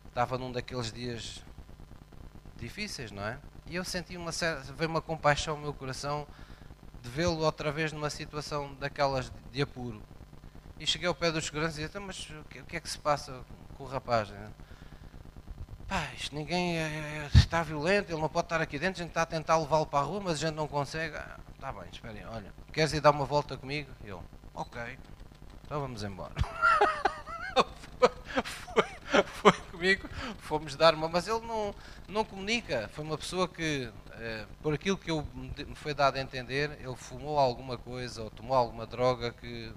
[0.08, 1.44] Estava num daqueles dias
[2.56, 3.38] difíceis, não é?
[3.68, 6.26] E eu senti uma certa, veio uma compaixão no meu coração
[7.02, 10.02] de vê-lo outra vez numa situação daquelas de apuro.
[10.80, 12.98] E cheguei ao pé dos seguranças e disse, então, mas o que, é que se
[12.98, 13.44] passa
[13.76, 14.30] com o rapaz?
[14.30, 14.50] Né?
[14.50, 14.67] Pá,
[16.18, 19.22] isto ninguém é, é, está violento, ele não pode estar aqui dentro, a gente está
[19.22, 21.16] a tentar levá-lo para a rua, mas a gente não consegue.
[21.16, 23.90] Ah, está bem, esperem, olha, queres ir dar uma volta comigo?
[24.04, 24.22] Eu,
[24.54, 24.82] ok,
[25.64, 26.34] então vamos embora.
[28.44, 31.74] foi, foi, comigo, fomos dar uma, mas ele não,
[32.08, 36.22] não comunica, foi uma pessoa que, eh, por aquilo que eu, me foi dado a
[36.22, 39.72] entender, ele fumou alguma coisa ou tomou alguma droga que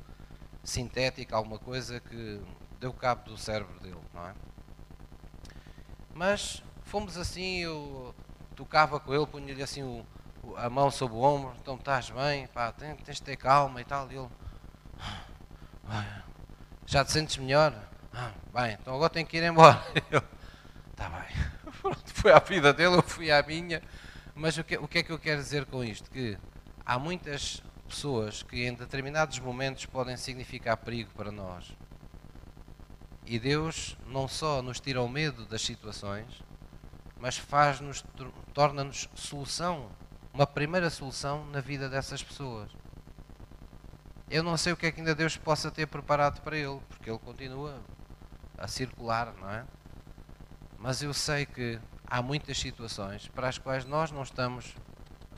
[0.64, 2.40] sintética, alguma coisa que
[2.80, 4.34] deu cabo do cérebro dele, não é?
[6.20, 8.14] Mas fomos assim, eu
[8.54, 10.04] tocava com ele, punha-lhe assim o,
[10.54, 13.84] a mão sobre o ombro, então estás bem, pá, tens, tens de ter calma e
[13.86, 14.28] tal, e ele,
[16.84, 17.74] já te sentes melhor?
[18.12, 19.82] Ah, bem, então agora tenho que ir embora.
[20.92, 21.34] está bem.
[21.80, 23.80] Pronto, foi a vida dele, eu fui à minha.
[24.34, 26.10] Mas o que, o que é que eu quero dizer com isto?
[26.10, 26.36] Que
[26.84, 31.74] há muitas pessoas que em determinados momentos podem significar perigo para nós.
[33.30, 36.42] E Deus não só nos tira o medo das situações,
[37.16, 38.04] mas faz-nos,
[38.52, 39.88] torna-nos solução,
[40.34, 42.72] uma primeira solução na vida dessas pessoas.
[44.28, 47.08] Eu não sei o que é que ainda Deus possa ter preparado para ele, porque
[47.08, 47.80] ele continua
[48.58, 49.64] a circular, não é?
[50.76, 54.74] Mas eu sei que há muitas situações para as quais nós não estamos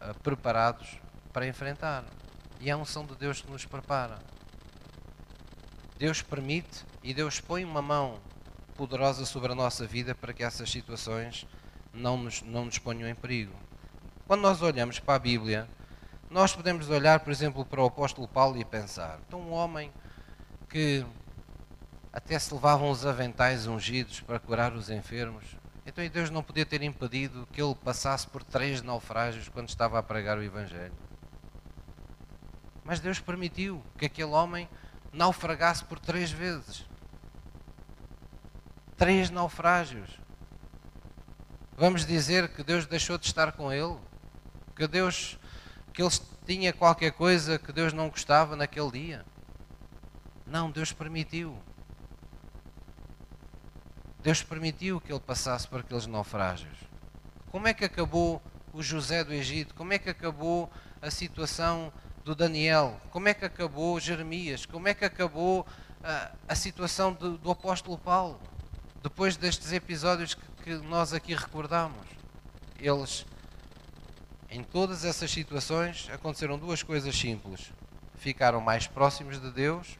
[0.00, 0.98] uh, preparados
[1.31, 2.05] para enfrentar.
[2.59, 4.18] E é a unção de Deus que nos prepara.
[5.98, 8.19] Deus permite e Deus põe uma mão
[8.75, 11.47] poderosa sobre a nossa vida para que essas situações
[11.93, 13.55] não nos, não nos ponham em perigo.
[14.27, 15.69] Quando nós olhamos para a Bíblia,
[16.31, 19.93] nós podemos olhar, por exemplo, para o apóstolo Paulo e pensar: então, um homem
[20.69, 21.05] que
[22.12, 25.45] até se levavam os aventais ungidos para curar os enfermos,
[25.85, 30.03] então Deus não podia ter impedido que ele passasse por três naufrágios quando estava a
[30.03, 30.95] pregar o Evangelho.
[32.85, 34.69] Mas Deus permitiu que aquele homem
[35.12, 36.87] naufragasse por três vezes.
[39.03, 40.09] Três naufrágios.
[41.77, 43.97] Vamos dizer que Deus deixou de estar com ele?
[44.77, 45.37] Que Deus
[45.93, 46.11] que ele
[46.47, 49.27] tinha qualquer coisa que Deus não gostava naquele dia?
[50.47, 51.61] Não, Deus permitiu.
[54.23, 56.79] Deus permitiu que ele passasse por aqueles naufrágios.
[57.51, 58.41] Como é que acabou
[58.73, 59.75] o José do Egito?
[59.75, 60.71] Como é que acabou
[61.03, 61.93] a situação
[62.25, 65.67] do Daniel, como é que acabou Jeremias, como é que acabou
[66.05, 68.38] a, ah, a situação do, do, apóstolo Paulo,
[69.03, 72.07] depois destes episódios que, que nós aqui recordamos.
[72.79, 73.27] Eles,
[74.49, 77.73] em todas essas situações, aconteceram duas coisas simples:
[78.17, 79.99] ficaram mais próximos de Deus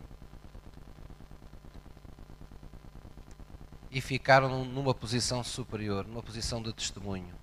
[3.91, 7.35] e ficaram numa posição superior, numa posição de testemunho,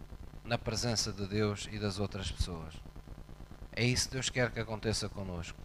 [0.44, 2.74] na presença de Deus e das outras pessoas.
[3.72, 5.58] É isso que Deus quer que aconteça conosco.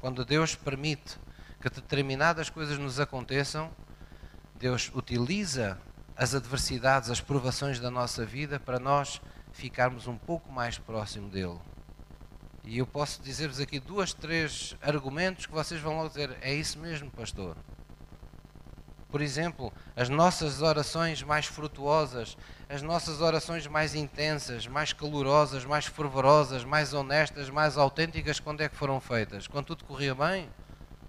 [0.00, 1.16] Quando Deus permite
[1.60, 3.70] que determinadas coisas nos aconteçam,
[4.60, 5.80] Deus utiliza
[6.14, 9.18] as adversidades, as provações da nossa vida para nós
[9.52, 11.58] ficarmos um pouco mais próximo dele.
[12.62, 16.78] E eu posso dizer-vos aqui duas, três argumentos que vocês vão logo dizer: é isso
[16.78, 17.56] mesmo, pastor.
[19.08, 22.36] Por exemplo, as nossas orações mais frutuosas,
[22.68, 28.68] as nossas orações mais intensas, mais calorosas, mais fervorosas, mais honestas, mais autênticas, quando é
[28.68, 29.48] que foram feitas?
[29.48, 30.50] Quando tudo corria bem?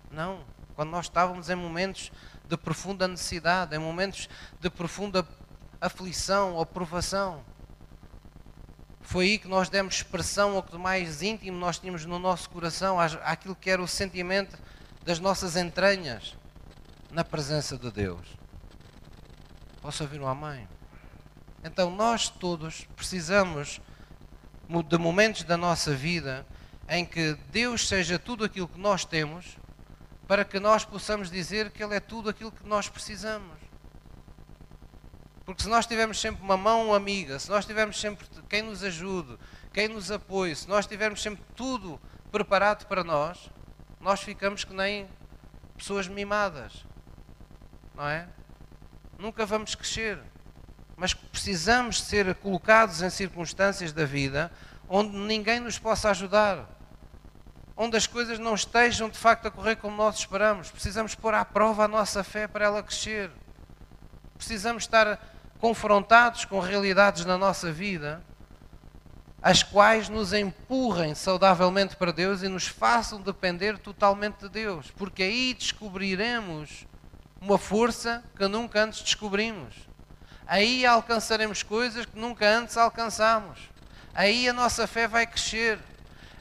[0.09, 0.39] Não.
[0.73, 2.11] Quando nós estávamos em momentos
[2.51, 4.27] de profunda necessidade, em momentos
[4.59, 5.25] de profunda
[5.79, 7.45] aflição ou provação.
[8.99, 12.99] Foi aí que nós demos expressão ao que mais íntimo nós tínhamos no nosso coração,
[12.99, 14.59] àquilo que era o sentimento
[15.05, 16.35] das nossas entranhas
[17.09, 18.27] na presença de Deus.
[19.81, 20.67] Posso ouvir um amém?
[21.63, 23.79] Então nós todos precisamos
[24.89, 26.45] de momentos da nossa vida
[26.89, 29.57] em que Deus seja tudo aquilo que nós temos
[30.31, 33.51] para que nós possamos dizer que Ele é tudo aquilo que nós precisamos.
[35.45, 39.37] Porque se nós tivermos sempre uma mão amiga, se nós tivermos sempre quem nos ajude,
[39.73, 41.99] quem nos apoie, se nós tivermos sempre tudo
[42.31, 43.49] preparado para nós,
[43.99, 45.05] nós ficamos que nem
[45.77, 46.85] pessoas mimadas
[47.93, 48.25] não é?
[49.19, 50.17] Nunca vamos crescer.
[50.95, 54.49] Mas precisamos ser colocados em circunstâncias da vida
[54.87, 56.69] onde ninguém nos possa ajudar.
[57.83, 60.69] Onde as coisas não estejam de facto a correr como nós esperamos.
[60.69, 63.31] Precisamos pôr à prova a nossa fé para ela crescer.
[64.37, 65.19] Precisamos estar
[65.57, 68.21] confrontados com realidades na nossa vida
[69.41, 75.23] as quais nos empurrem saudavelmente para Deus e nos façam depender totalmente de Deus, porque
[75.23, 76.85] aí descobriremos
[77.41, 79.73] uma força que nunca antes descobrimos.
[80.45, 83.57] Aí alcançaremos coisas que nunca antes alcançamos.
[84.13, 85.79] Aí a nossa fé vai crescer.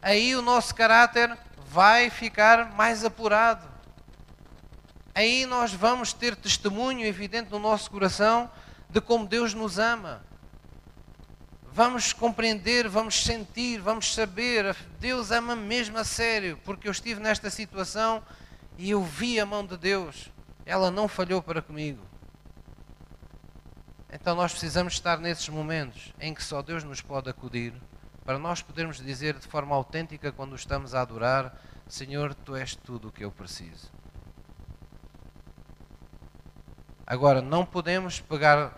[0.03, 1.37] Aí o nosso caráter
[1.67, 3.69] vai ficar mais apurado.
[5.15, 8.51] Aí nós vamos ter testemunho evidente no nosso coração
[8.89, 10.25] de como Deus nos ama.
[11.73, 14.75] Vamos compreender, vamos sentir, vamos saber.
[14.99, 18.23] Deus ama mesmo a sério, porque eu estive nesta situação
[18.79, 20.31] e eu vi a mão de Deus.
[20.65, 22.05] Ela não falhou para comigo.
[24.13, 27.73] Então nós precisamos estar nesses momentos em que só Deus nos pode acudir,
[28.31, 33.09] para nós podermos dizer de forma autêntica quando estamos a adorar: Senhor, tu és tudo
[33.09, 33.91] o que eu preciso.
[37.05, 38.73] Agora, não podemos pegar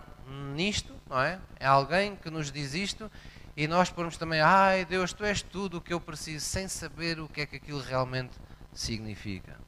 [0.54, 1.38] nisto, não é?
[1.60, 3.12] É alguém que nos diz isto
[3.54, 7.20] e nós pormos também, ai Deus, tu és tudo o que eu preciso, sem saber
[7.20, 8.38] o que é que aquilo realmente
[8.72, 9.60] significa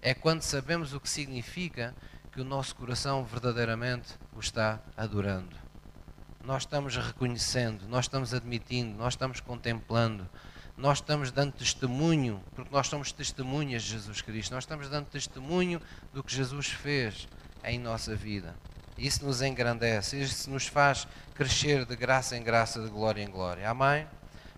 [0.00, 1.94] é quando sabemos o que significa
[2.32, 5.65] que o nosso coração verdadeiramente o está adorando.
[6.46, 10.28] Nós estamos reconhecendo, nós estamos admitindo, nós estamos contemplando,
[10.76, 15.82] nós estamos dando testemunho, porque nós somos testemunhas de Jesus Cristo, nós estamos dando testemunho
[16.14, 17.26] do que Jesus fez
[17.64, 18.54] em nossa vida.
[18.96, 23.68] Isso nos engrandece, isso nos faz crescer de graça em graça, de glória em glória.
[23.68, 24.06] Amém?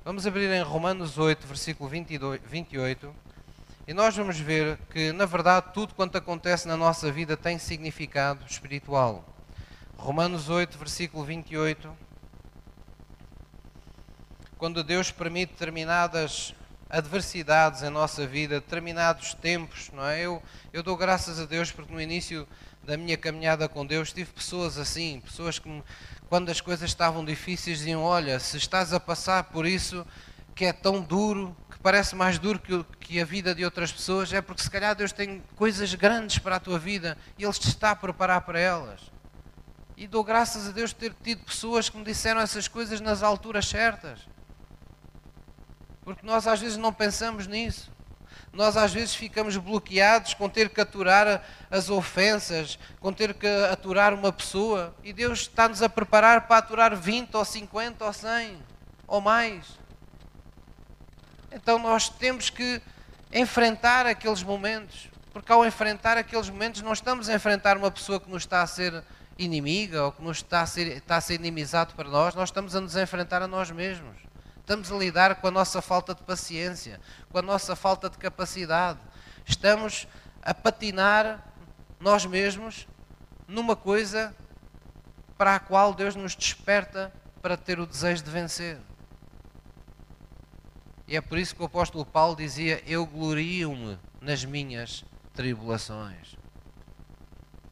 [0.05, 3.15] Vamos abrir em Romanos 8, versículo 22, 28.
[3.87, 8.45] E nós vamos ver que, na verdade, tudo quanto acontece na nossa vida tem significado
[8.47, 9.38] espiritual.
[9.99, 11.95] Romanos 8, versículo 28.
[14.57, 16.55] Quando Deus permite determinadas
[16.89, 20.21] adversidades em nossa vida, determinados tempos, não é?
[20.21, 20.41] Eu,
[20.73, 22.47] eu dou graças a Deus porque no início
[22.85, 25.83] da minha caminhada com Deus tive pessoas assim, pessoas que,
[26.29, 30.07] quando as coisas estavam difíceis, diziam: Olha, se estás a passar por isso
[30.55, 34.33] que é tão duro, que parece mais duro que, que a vida de outras pessoas,
[34.33, 37.69] é porque se calhar Deus tem coisas grandes para a tua vida e Ele te
[37.69, 39.18] está a preparar para elas.
[40.01, 43.67] E dou graças a Deus ter tido pessoas que me disseram essas coisas nas alturas
[43.67, 44.21] certas.
[46.05, 47.91] Porque nós às vezes não pensamos nisso.
[48.53, 54.15] Nós às vezes ficamos bloqueados com ter que aturar as ofensas, com ter que aturar
[54.15, 54.95] uma pessoa.
[55.03, 58.63] E Deus está-nos a preparar para aturar 20 ou 50 ou 100
[59.05, 59.67] ou mais.
[61.51, 62.81] Então nós temos que
[63.33, 68.31] enfrentar aqueles momentos, porque ao enfrentar aqueles momentos não estamos a enfrentar uma pessoa que
[68.31, 69.03] nos está a ser
[69.39, 72.75] inimiga ou que nos está a ser, está a ser inimizado para nós, nós estamos
[72.75, 74.17] a nos enfrentar a nós mesmos.
[74.59, 78.99] Estamos a lidar com a nossa falta de paciência, com a nossa falta de capacidade.
[79.47, 80.07] Estamos
[80.43, 81.43] a patinar
[81.99, 82.87] nós mesmos
[83.47, 84.35] numa coisa
[85.39, 88.79] para a qual Deus nos desperta para ter o desejo de vencer.
[91.07, 96.38] E é por isso que o apóstolo Paulo dizia: Eu glorio-me nas minhas tribulações.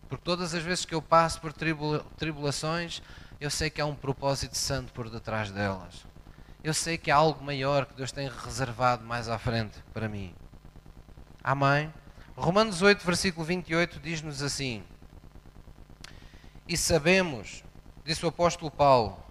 [0.08, 3.02] Porque todas as vezes que eu passo por tribulações,
[3.40, 6.06] eu sei que há um propósito santo por detrás delas.
[6.62, 10.34] Eu sei que há algo maior que Deus tem reservado mais à frente para mim.
[11.42, 11.92] Amém?
[12.36, 14.82] Romanos 8, versículo 28 diz-nos assim:
[16.66, 17.62] E sabemos,
[18.04, 19.22] disse o apóstolo Paulo,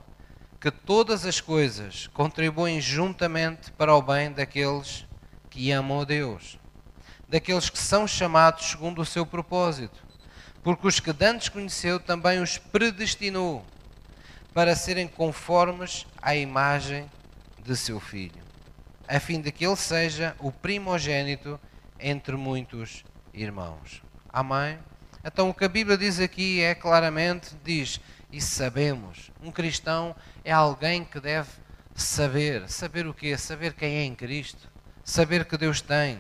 [0.61, 5.05] que todas as coisas contribuem juntamente para o bem daqueles
[5.49, 6.57] que amam a Deus,
[7.27, 10.04] daqueles que são chamados segundo o seu propósito.
[10.65, 13.63] Porque os que dantes conheceu também os predestinou
[14.51, 17.05] para serem conformes à imagem
[17.63, 18.41] de seu filho,
[19.07, 21.59] a fim de que ele seja o primogênito
[21.99, 24.01] entre muitos irmãos.
[24.27, 24.79] Amém?
[25.23, 28.01] Então o que a Bíblia diz aqui é claramente, diz,
[28.31, 31.51] e sabemos, um cristão é alguém que deve
[31.93, 33.37] saber, saber o quê?
[33.37, 34.67] Saber quem é em Cristo,
[35.03, 36.19] saber que Deus tem,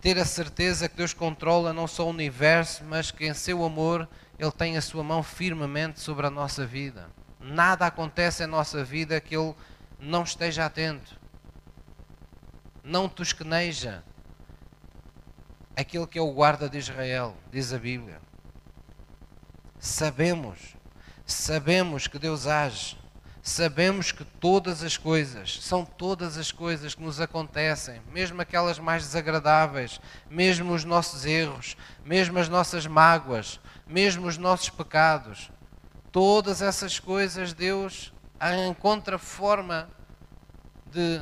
[0.00, 4.08] ter a certeza que Deus controla não só o universo, mas que em seu amor
[4.38, 7.08] Ele tem a sua mão firmemente sobre a nossa vida.
[7.40, 9.54] Nada acontece em nossa vida que Ele
[9.98, 11.18] não esteja atento.
[12.82, 14.02] Não tosqueneja
[15.76, 18.20] aquele que é o guarda de Israel, diz a Bíblia.
[19.78, 20.76] Sabemos,
[21.24, 22.98] sabemos que Deus age,
[23.48, 29.02] sabemos que todas as coisas, são todas as coisas que nos acontecem, mesmo aquelas mais
[29.04, 35.50] desagradáveis, mesmo os nossos erros, mesmo as nossas mágoas, mesmo os nossos pecados,
[36.12, 38.12] todas essas coisas Deus
[38.68, 39.88] encontra forma
[40.92, 41.20] de,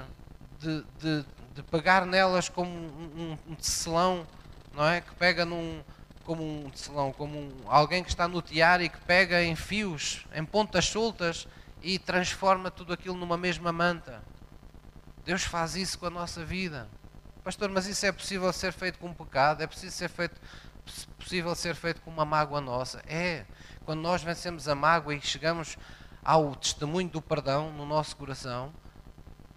[0.59, 1.24] de, de,
[1.55, 4.27] de pegar nelas como um, um tecelão,
[4.74, 5.01] não é?
[5.01, 5.81] Que pega num,
[6.24, 10.27] como um tecelão, como um, alguém que está no tiar e que pega em fios,
[10.35, 11.47] em pontas soltas
[11.83, 14.22] e transforma tudo aquilo numa mesma manta.
[15.24, 16.89] Deus faz isso com a nossa vida.
[17.43, 19.62] Pastor, mas isso é possível ser feito com um pecado?
[19.62, 20.41] É possível ser feito,
[21.18, 23.03] possível ser feito com uma mágoa nossa?
[23.07, 23.45] É.
[23.85, 25.77] Quando nós vencemos a mágoa e chegamos
[26.24, 28.72] ao testemunho do perdão no nosso coração,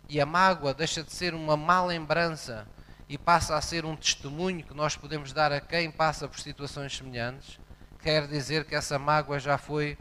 [0.07, 2.67] e a mágoa deixa de ser uma má lembrança
[3.07, 6.95] e passa a ser um testemunho que nós podemos dar a quem passa por situações
[6.95, 7.59] semelhantes,
[7.99, 9.97] quer dizer que essa mágoa já foi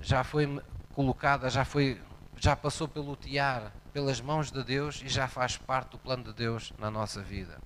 [0.00, 0.60] já foi
[0.94, 2.00] colocada, já foi
[2.36, 6.32] já passou pelo tiar, pelas mãos de Deus e já faz parte do plano de
[6.32, 7.58] Deus na nossa vida.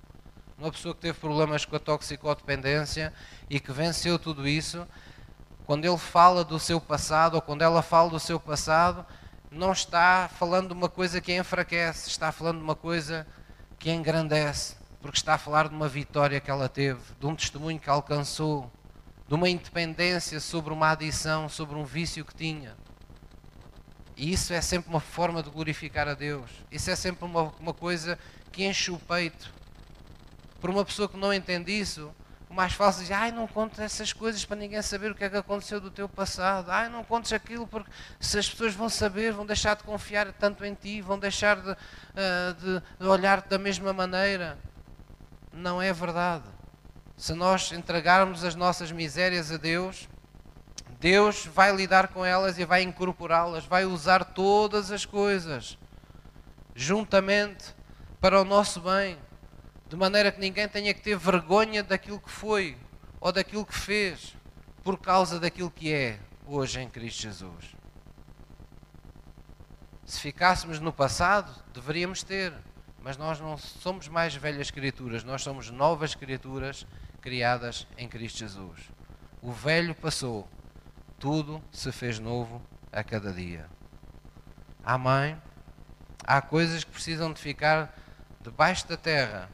[0.57, 3.13] Uma pessoa que teve problemas com a toxicodependência
[3.49, 4.85] e que venceu tudo isso,
[5.65, 9.05] quando ele fala do seu passado ou quando ela fala do seu passado,
[9.51, 13.25] não está falando de uma coisa que enfraquece, está falando de uma coisa
[13.77, 17.79] que engrandece, porque está a falar de uma vitória que ela teve, de um testemunho
[17.79, 18.71] que alcançou,
[19.27, 22.75] de uma independência sobre uma adição, sobre um vício que tinha.
[24.19, 26.51] E isso é sempre uma forma de glorificar a Deus.
[26.69, 28.19] Isso é sempre uma, uma coisa
[28.51, 29.49] que enche o peito.
[30.59, 32.13] Por uma pessoa que não entende isso,
[32.49, 35.23] o mais fácil é dizer, ai, não contes essas coisas para ninguém saber o que
[35.23, 36.69] é que aconteceu do teu passado.
[36.69, 37.89] Ai, não contes aquilo porque
[38.19, 41.71] se as pessoas vão saber, vão deixar de confiar tanto em ti, vão deixar de,
[41.71, 41.75] uh,
[42.59, 44.57] de, de olhar-te da mesma maneira.
[45.53, 46.43] Não é verdade.
[47.15, 50.09] Se nós entregarmos as nossas misérias a Deus,
[50.99, 55.77] Deus vai lidar com elas e vai incorporá-las, vai usar todas as coisas
[56.75, 57.73] juntamente
[58.19, 59.17] para o nosso bem
[59.87, 62.77] de maneira que ninguém tenha que ter vergonha daquilo que foi
[63.19, 64.35] ou daquilo que fez,
[64.83, 67.75] por causa daquilo que é hoje em Cristo Jesus.
[70.05, 72.53] Se ficássemos no passado, deveríamos ter,
[73.01, 76.85] mas nós não somos mais velhas criaturas, nós somos novas criaturas
[77.21, 78.79] criadas em Cristo Jesus.
[79.41, 80.47] O velho passou,
[81.19, 82.61] tudo se fez novo
[82.91, 83.67] a cada dia.
[84.83, 85.37] Amém?
[86.25, 87.93] Há coisas que precisam de ficar
[88.41, 89.49] debaixo da terra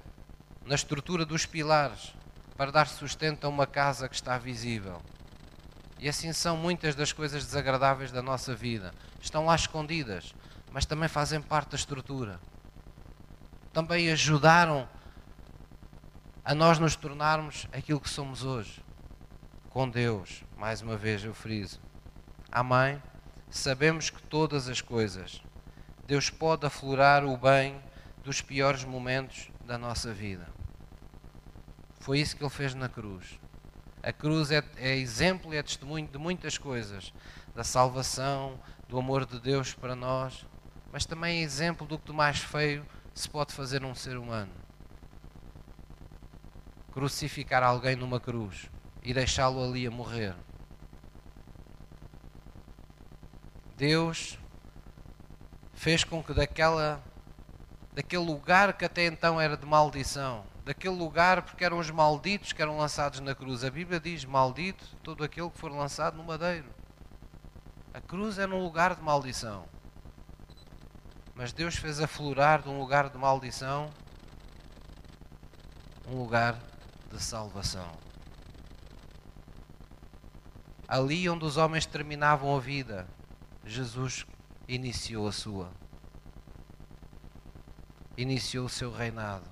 [0.65, 2.13] na estrutura dos pilares
[2.55, 5.01] para dar sustento a uma casa que está visível.
[5.99, 8.93] E assim são muitas das coisas desagradáveis da nossa vida.
[9.19, 10.33] Estão lá escondidas,
[10.71, 12.39] mas também fazem parte da estrutura.
[13.73, 14.87] Também ajudaram
[16.43, 18.83] a nós nos tornarmos aquilo que somos hoje.
[19.69, 21.79] Com Deus, mais uma vez eu friso.
[22.51, 23.01] Amém?
[23.49, 25.41] Sabemos que todas as coisas,
[26.07, 27.81] Deus pode aflorar o bem
[28.23, 30.47] dos piores momentos da nossa vida.
[31.99, 33.39] Foi isso que ele fez na cruz.
[34.01, 37.13] A cruz é, é exemplo e é testemunho de muitas coisas:
[37.53, 40.45] da salvação, do amor de Deus para nós,
[40.91, 44.51] mas também é exemplo do que de mais feio se pode fazer um ser humano.
[46.93, 48.69] Crucificar alguém numa cruz
[49.05, 50.35] e deixá-lo ali a morrer.
[53.77, 54.39] Deus
[55.73, 57.03] fez com que daquela,
[57.93, 62.61] daquele lugar que até então era de maldição, daquele lugar, porque eram os malditos que
[62.61, 63.63] eram lançados na cruz.
[63.63, 66.73] A Bíblia diz: maldito todo aquele que for lançado no madeiro.
[67.93, 69.65] A cruz era um lugar de maldição.
[71.35, 73.91] Mas Deus fez aflorar de um lugar de maldição
[76.07, 76.59] um lugar
[77.11, 78.04] de salvação.
[80.87, 83.07] Ali onde os homens terminavam a vida,
[83.65, 84.25] Jesus
[84.67, 85.71] iniciou a sua.
[88.17, 89.45] Iniciou o seu reinado.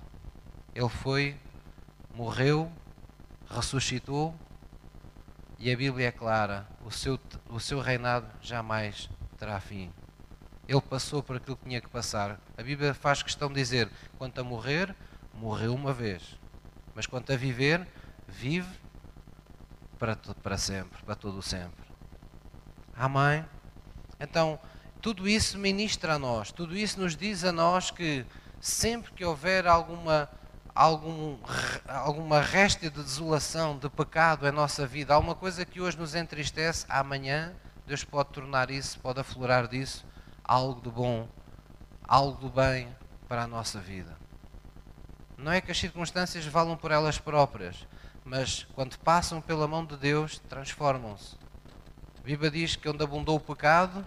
[0.74, 1.36] Ele foi,
[2.14, 2.70] morreu,
[3.48, 4.34] ressuscitou
[5.58, 7.18] e a Bíblia é clara: o seu,
[7.48, 9.08] o seu reinado jamais
[9.38, 9.92] terá fim.
[10.66, 12.40] Ele passou por aquilo que tinha que passar.
[12.56, 14.94] A Bíblia faz questão de dizer: quanto a morrer,
[15.32, 16.38] morreu uma vez.
[16.94, 17.86] Mas quanto a viver,
[18.28, 18.83] vive
[20.04, 21.82] para, para sempre, para todo o sempre.
[22.94, 23.42] Amém?
[24.20, 24.58] Então,
[25.00, 28.26] tudo isso ministra a nós, tudo isso nos diz a nós que
[28.60, 30.28] sempre que houver alguma,
[30.74, 31.38] algum,
[31.88, 36.84] alguma réstia de desolação, de pecado em nossa vida, alguma coisa que hoje nos entristece,
[36.86, 37.54] amanhã
[37.86, 40.04] Deus pode tornar isso, pode aflorar disso
[40.44, 41.26] algo do bom,
[42.06, 42.94] algo do bem
[43.26, 44.14] para a nossa vida.
[45.38, 47.86] Não é que as circunstâncias valam por elas próprias,
[48.24, 51.36] mas quando passam pela mão de Deus, transformam-se.
[52.18, 54.04] A Bíblia diz que onde abundou o pecado,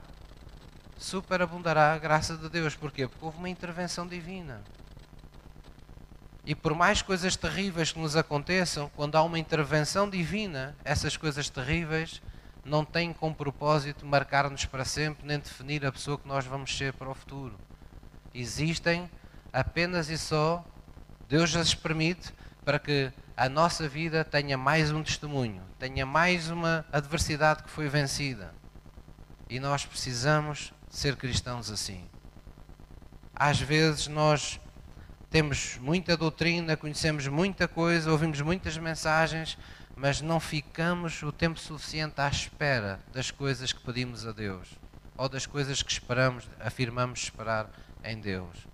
[0.97, 2.76] superabundará a graça de Deus.
[2.76, 3.07] Porquê?
[3.07, 4.61] Porque houve uma intervenção divina.
[6.43, 11.49] E por mais coisas terríveis que nos aconteçam, quando há uma intervenção divina, essas coisas
[11.49, 12.22] terríveis
[12.65, 16.93] não têm como propósito marcar-nos para sempre, nem definir a pessoa que nós vamos ser
[16.93, 17.55] para o futuro.
[18.34, 19.09] Existem
[19.53, 20.65] apenas e só,
[21.28, 22.34] Deus as permite
[22.68, 27.88] para que a nossa vida tenha mais um testemunho, tenha mais uma adversidade que foi
[27.88, 28.53] vencida.
[29.49, 32.09] E nós precisamos ser cristãos assim.
[33.34, 34.59] Às vezes nós
[35.30, 39.57] temos muita doutrina, conhecemos muita coisa, ouvimos muitas mensagens,
[39.95, 44.68] mas não ficamos o tempo suficiente à espera das coisas que pedimos a Deus
[45.15, 47.70] ou das coisas que esperamos, afirmamos esperar
[48.03, 48.68] em Deus.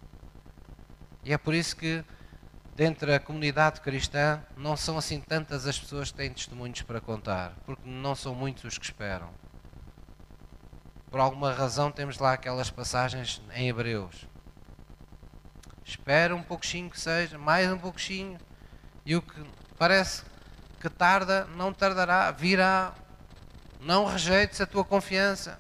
[1.23, 2.03] E é por isso que,
[2.76, 7.53] dentro da comunidade cristã, não são assim tantas as pessoas que têm testemunhos para contar,
[7.65, 9.30] porque não são muitos os que esperam.
[11.09, 14.28] Por alguma razão, temos lá aquelas passagens em Hebreus.
[15.86, 18.39] Espera um pouquinho que seja, mais um pouquinho,
[19.05, 19.43] e o que
[19.78, 20.24] parece
[20.80, 22.93] que tarda, não tardará, virá.
[23.80, 25.59] Não rejeites a tua confiança.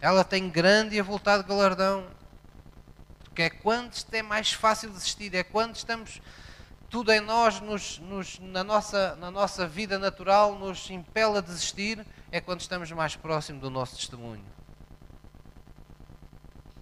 [0.00, 2.06] Ela tem grande e avultado galardão.
[3.24, 6.20] Porque é quando é mais fácil desistir, é quando estamos
[6.90, 12.04] tudo em nós, nos, nos, na, nossa, na nossa vida natural, nos impele a desistir,
[12.32, 14.44] é quando estamos mais próximos do nosso testemunho.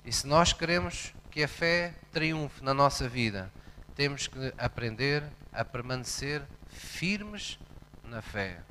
[0.03, 3.53] E se nós queremos que a fé triunfe na nossa vida,
[3.95, 7.59] temos que aprender a permanecer firmes
[8.03, 8.63] na fé.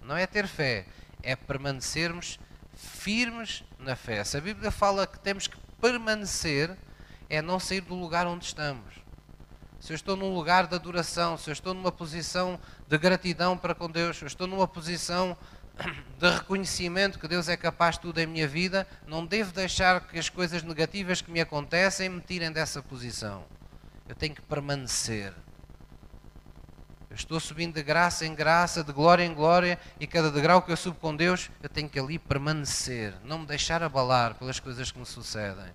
[0.00, 0.86] Não é ter fé,
[1.24, 2.38] é permanecermos
[2.76, 4.22] firmes na fé.
[4.22, 6.76] Se a Bíblia fala que temos que permanecer,
[7.28, 9.03] é não sair do lugar onde estamos.
[9.84, 12.58] Se eu estou num lugar de adoração, se eu estou numa posição
[12.88, 15.36] de gratidão para com Deus, se eu estou numa posição
[16.18, 20.18] de reconhecimento que Deus é capaz de tudo em minha vida, não devo deixar que
[20.18, 23.44] as coisas negativas que me acontecem me tirem dessa posição.
[24.08, 25.34] Eu tenho que permanecer.
[27.10, 30.72] Eu estou subindo de graça em graça, de glória em glória, e cada degrau que
[30.72, 34.90] eu subo com Deus, eu tenho que ali permanecer, não me deixar abalar pelas coisas
[34.90, 35.74] que me sucedem.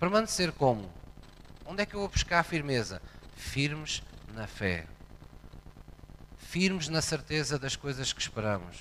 [0.00, 1.03] Permanecer como?
[1.66, 3.00] Onde é que eu vou buscar a firmeza?
[3.36, 4.02] Firmes
[4.34, 4.86] na fé.
[6.36, 8.76] Firmes na certeza das coisas que esperamos.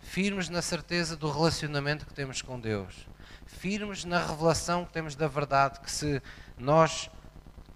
[0.00, 3.06] Firmes na certeza do relacionamento que temos com Deus.
[3.46, 6.20] Firmes na revelação que temos da verdade, que se
[6.58, 7.08] nós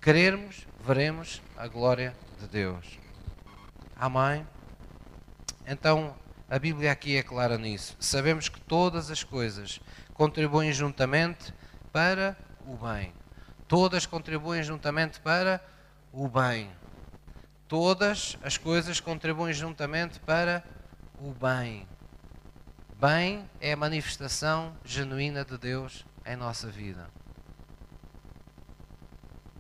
[0.01, 2.99] querermos, veremos a glória de Deus.
[3.95, 4.47] Amém?
[5.67, 6.17] Então,
[6.51, 7.97] a Bíblia aqui é clara nisso.
[8.01, 9.81] Sabemos que todas as coisas
[10.13, 11.55] contribuem juntamente
[11.93, 12.37] para
[12.67, 13.13] o bem.
[13.73, 15.59] Todas contribuem juntamente para
[16.13, 16.71] o bem.
[17.67, 20.63] Todas as coisas contribuem juntamente para
[21.19, 21.89] o bem.
[23.01, 27.09] Bem é a manifestação genuína de Deus em nossa vida.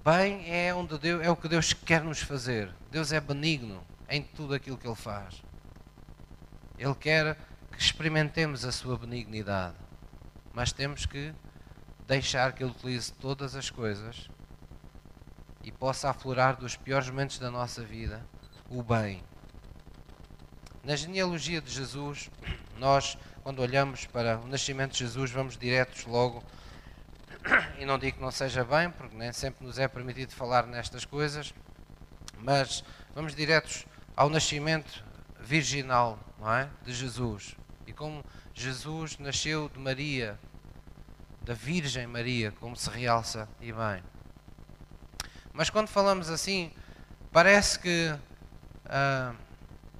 [0.04, 2.70] Bem é, onde Deus, é o que Deus quer nos fazer.
[2.90, 5.42] Deus é benigno em tudo aquilo que Ele faz.
[6.76, 7.34] Ele quer
[7.70, 9.76] que experimentemos a sua benignidade.
[10.52, 11.32] Mas temos que
[12.06, 14.28] deixar que Ele utilize todas as coisas
[15.62, 18.24] e possa aflorar dos piores momentos da nossa vida
[18.68, 19.22] o bem.
[20.82, 22.28] Na genealogia de Jesus,
[22.78, 26.42] nós, quando olhamos para o nascimento de Jesus, vamos diretos logo
[27.78, 31.04] e não digo que não seja bem, porque nem sempre nos é permitido falar nestas
[31.04, 31.54] coisas,
[32.38, 32.82] mas
[33.14, 33.86] vamos diretos
[34.16, 35.04] ao nascimento
[35.40, 36.68] virginal é?
[36.84, 37.54] de Jesus.
[37.86, 40.38] E como Jesus nasceu de Maria,
[41.44, 44.02] da Virgem Maria, como se realça e bem.
[45.52, 46.72] Mas quando falamos assim,
[47.30, 48.14] parece que
[48.86, 49.34] ah,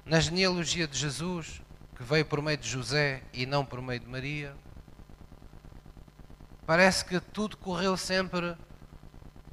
[0.05, 1.61] na genealogia de Jesus,
[1.95, 4.53] que que veio por meio de José e não por meio de Maria.
[6.65, 8.57] Parece que tudo correu sempre,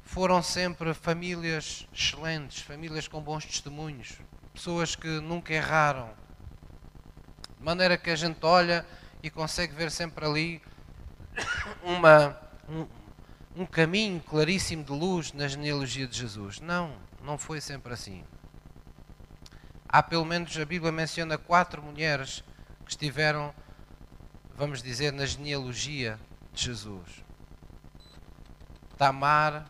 [0.01, 4.17] foram sempre famílias excelentes, famílias com bons testemunhos,
[4.53, 6.09] pessoas que nunca erraram.
[7.57, 8.85] De maneira que a gente olha
[9.23, 10.61] e consegue ver sempre ali
[11.83, 12.37] uma,
[12.69, 12.87] um,
[13.55, 16.59] um caminho claríssimo de luz na genealogia de Jesus.
[16.59, 18.23] Não, não foi sempre assim.
[19.87, 22.43] Há pelo menos, a Bíblia menciona quatro mulheres
[22.85, 23.53] que estiveram,
[24.55, 26.17] vamos dizer, na genealogia
[26.53, 27.23] de Jesus.
[28.97, 29.65] Tamar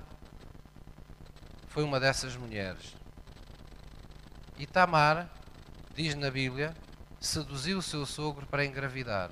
[1.69, 2.95] foi uma dessas mulheres.
[4.57, 5.27] E Tamar,
[5.95, 6.75] diz na Bíblia,
[7.19, 9.31] seduziu o seu sogro para engravidar.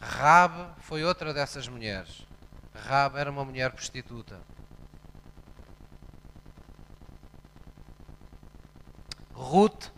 [0.00, 2.26] Rabe foi outra dessas mulheres.
[2.74, 4.40] Rabe era uma mulher prostituta.
[9.34, 9.90] Ruth,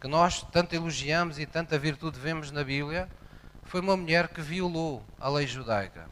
[0.00, 3.08] que nós tanto elogiamos e tanta virtude vemos na Bíblia,
[3.62, 6.08] foi uma mulher que violou a lei judaica.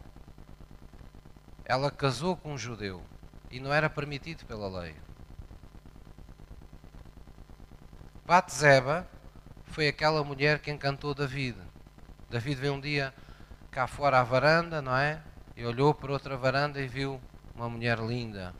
[1.64, 3.02] Ela casou com um judeu
[3.50, 4.94] e não era permitido pela lei.
[8.24, 9.06] Batzeba
[9.64, 11.56] foi aquela mulher que encantou David.
[12.30, 13.12] David veio um dia
[13.72, 15.22] cá fora à varanda, não é?
[15.56, 17.18] E olhou para outra varanda e viu
[17.54, 18.54] uma mulher linda.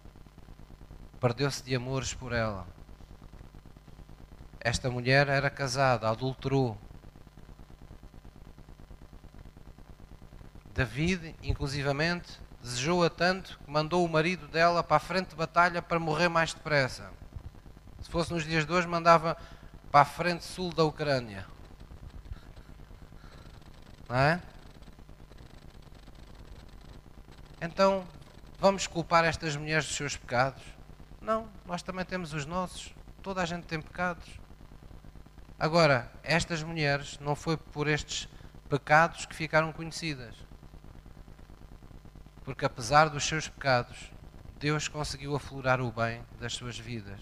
[1.21, 2.67] Perdeu-se de amores por ela.
[4.59, 6.79] Esta mulher era casada, adulterou.
[10.75, 15.99] David, inclusivamente, desejou-a tanto que mandou o marido dela para a frente de batalha para
[16.01, 17.11] morrer mais depressa.
[18.01, 19.37] Se fosse nos dias de hoje, mandava
[19.91, 21.47] para a frente sul da Ucrânia.
[24.09, 24.41] Não é?
[27.65, 28.05] Então,
[28.59, 30.65] vamos culpar estas mulheres dos seus pecados?
[31.21, 32.93] Não, nós também temos os nossos.
[33.23, 34.29] Toda a gente tem pecados.
[35.57, 38.29] Agora, estas mulheres não foi por estes
[38.69, 40.35] pecados que ficaram conhecidas.
[42.45, 44.11] Porque apesar dos seus pecados,
[44.59, 47.21] Deus conseguiu aflorar o bem das suas vidas.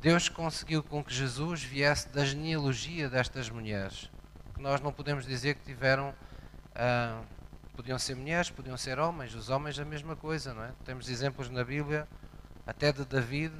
[0.00, 4.08] Deus conseguiu com que Jesus viesse da genealogia destas mulheres.
[4.54, 6.14] Que nós não podemos dizer que tiveram
[6.76, 7.20] ah,
[7.80, 10.70] Podiam ser mulheres, podiam ser homens, os homens a mesma coisa, não é?
[10.84, 12.06] Temos exemplos na Bíblia,
[12.66, 13.54] até de David.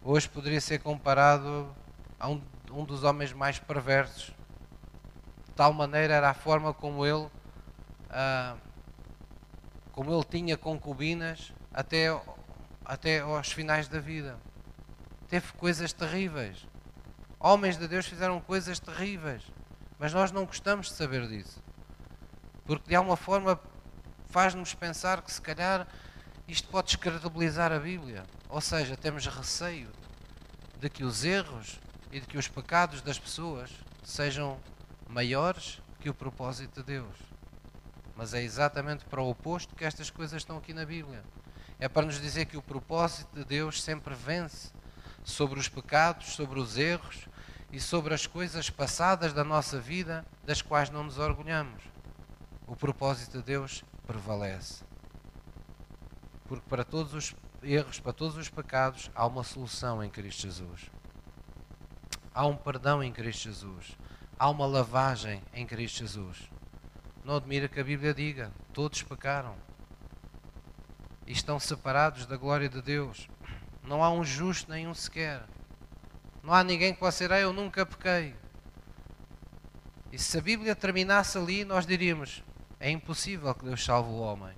[0.00, 1.74] Hoje poderia ser comparado
[2.16, 2.40] a um,
[2.70, 4.32] um dos homens mais perversos.
[5.44, 7.28] De tal maneira era a forma como ele,
[8.10, 8.54] ah,
[9.90, 12.16] como ele tinha concubinas até,
[12.84, 14.38] até aos finais da vida.
[15.26, 16.64] Teve coisas terríveis.
[17.40, 19.42] Homens de Deus fizeram coisas terríveis.
[19.98, 21.66] Mas nós não gostamos de saber disso.
[22.68, 23.58] Porque de alguma forma
[24.28, 25.88] faz-nos pensar que se calhar
[26.46, 28.24] isto pode descredibilizar a Bíblia.
[28.46, 29.88] Ou seja, temos receio
[30.78, 31.80] de que os erros
[32.12, 33.70] e de que os pecados das pessoas
[34.04, 34.60] sejam
[35.08, 37.16] maiores que o propósito de Deus.
[38.14, 41.24] Mas é exatamente para o oposto que estas coisas estão aqui na Bíblia.
[41.80, 44.72] É para nos dizer que o propósito de Deus sempre vence
[45.24, 47.28] sobre os pecados, sobre os erros
[47.72, 51.82] e sobre as coisas passadas da nossa vida das quais não nos orgulhamos
[52.68, 54.84] o propósito de Deus prevalece.
[56.44, 60.90] Porque para todos os erros, para todos os pecados, há uma solução em Cristo Jesus.
[62.34, 63.96] Há um perdão em Cristo Jesus.
[64.38, 66.48] Há uma lavagem em Cristo Jesus.
[67.24, 69.56] Não admira que a Bíblia diga: todos pecaram
[71.26, 73.28] e estão separados da glória de Deus.
[73.82, 75.42] Não há um justo nenhum sequer.
[76.42, 78.34] Não há ninguém que possa dizer: ah, Eu nunca pequei.
[80.12, 82.42] E se a Bíblia terminasse ali, nós diríamos:
[82.80, 84.54] é impossível que Deus salve o homem.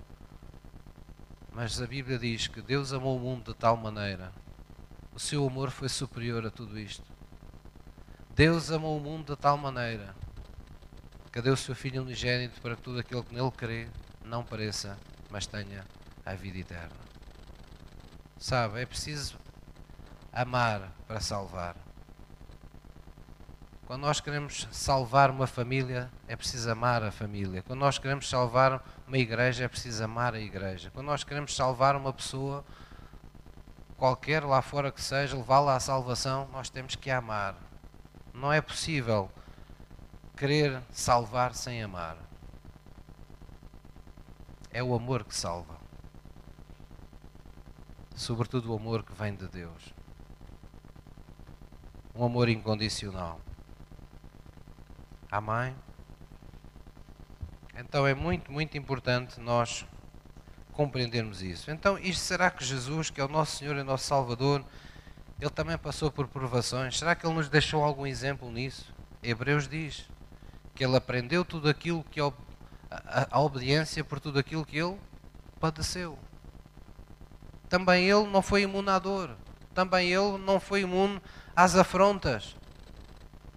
[1.51, 4.31] Mas a Bíblia diz que Deus amou o mundo de tal maneira,
[5.13, 7.03] o seu amor foi superior a tudo isto.
[8.33, 10.15] Deus amou o mundo de tal maneira
[11.31, 13.87] que deu o seu Filho unigênito para que todo aquele que nele crê
[14.23, 14.97] não pareça,
[15.29, 15.85] mas tenha
[16.25, 16.95] a vida eterna.
[18.37, 19.37] Sabe, é preciso
[20.31, 21.75] amar para salvar.
[23.91, 27.61] Quando nós queremos salvar uma família, é preciso amar a família.
[27.61, 30.89] Quando nós queremos salvar uma igreja, é preciso amar a igreja.
[30.91, 32.63] Quando nós queremos salvar uma pessoa,
[33.97, 37.57] qualquer lá fora que seja, levá-la à salvação, nós temos que amar.
[38.33, 39.29] Não é possível
[40.37, 42.15] querer salvar sem amar.
[44.71, 45.75] É o amor que salva.
[48.15, 49.93] Sobretudo o amor que vem de Deus.
[52.15, 53.41] Um amor incondicional.
[55.31, 55.73] Amém?
[57.77, 59.85] Então é muito, muito importante nós
[60.73, 61.71] compreendermos isso.
[61.71, 64.63] Então, isto será que Jesus, que é o nosso Senhor e nosso Salvador,
[65.39, 66.99] Ele também passou por provações.
[66.99, 68.93] Será que ele nos deixou algum exemplo nisso?
[69.23, 70.05] Hebreus diz
[70.75, 72.31] que ele aprendeu tudo aquilo que a,
[72.89, 74.99] a, a obediência por tudo aquilo que ele
[75.59, 76.19] padeceu.
[77.69, 79.35] Também ele não foi imune à dor.
[79.73, 81.21] Também ele não foi imune
[81.55, 82.55] às afrontas.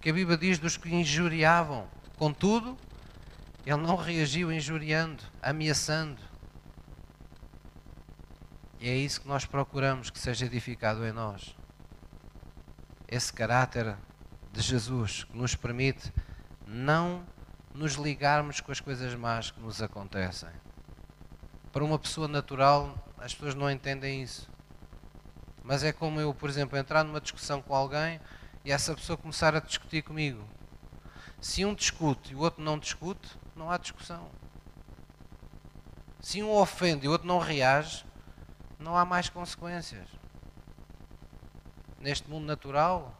[0.05, 1.87] Que a Bíblia diz dos que injuriavam.
[2.15, 2.77] Contudo,
[3.65, 6.21] ele não reagiu injuriando, ameaçando.
[8.79, 11.55] E é isso que nós procuramos que seja edificado em nós
[13.07, 13.97] esse caráter
[14.53, 16.13] de Jesus que nos permite
[16.67, 17.25] não
[17.73, 20.49] nos ligarmos com as coisas más que nos acontecem.
[21.71, 24.47] Para uma pessoa natural, as pessoas não entendem isso.
[25.63, 28.21] Mas é como eu, por exemplo, entrar numa discussão com alguém
[28.65, 30.43] e essa pessoa começar a discutir comigo.
[31.39, 34.29] Se um discute e o outro não discute, não há discussão.
[36.19, 38.03] Se um ofende e o outro não reage,
[38.79, 40.09] não há mais consequências
[42.05, 43.17] neste mundo natural,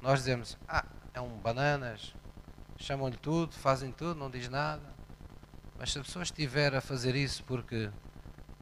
[0.00, 2.14] nós dizemos, ah, é um bananas,
[2.76, 4.94] chamam-lhe tudo, fazem tudo, não diz nada.
[5.76, 7.90] Mas se a pessoa estiver a fazer isso porque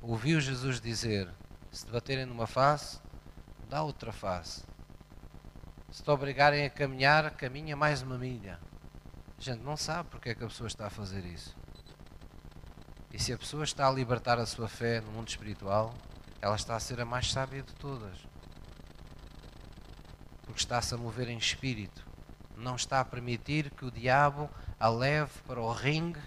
[0.01, 1.29] ouviu Jesus dizer,
[1.71, 2.99] se te baterem numa face,
[3.69, 4.65] dá outra face.
[5.97, 8.61] Se te obrigarem a caminhar, caminha mais uma milha.
[9.39, 11.57] A gente não sabe porque é que a pessoa está a fazer isso.
[13.11, 15.95] E se a pessoa está a libertar a sua fé no mundo espiritual,
[16.39, 18.19] ela está a ser a mais sábia de todas
[20.43, 22.07] porque está-se a mover em espírito.
[22.59, 26.21] Não está a permitir que o diabo a leve para o ringue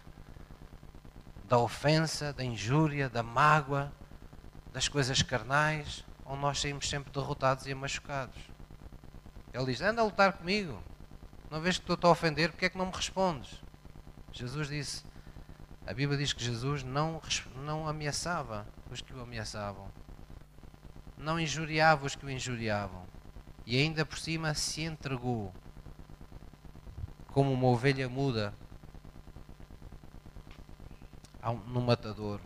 [1.47, 3.93] da ofensa, da injúria, da mágoa,
[4.73, 8.49] das coisas carnais, onde nós saímos sempre derrotados e machucados.
[9.53, 10.81] Ele diz: Anda a lutar comigo.
[11.49, 13.61] Não vês que estou-te a ofender, porque é que não me respondes?
[14.31, 15.03] Jesus disse:
[15.85, 17.21] A Bíblia diz que Jesus não,
[17.55, 19.87] não ameaçava os que o ameaçavam,
[21.17, 23.05] não injuriava os que o injuriavam
[23.69, 25.53] e ainda por cima se entregou
[27.27, 28.51] como uma ovelha muda
[31.67, 32.41] no matador.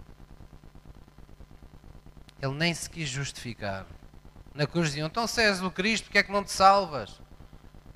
[2.41, 3.85] Ele nem se quis justificar.
[4.53, 7.19] Na cruz diziam, então se és o Cristo, porque é que não te salvas?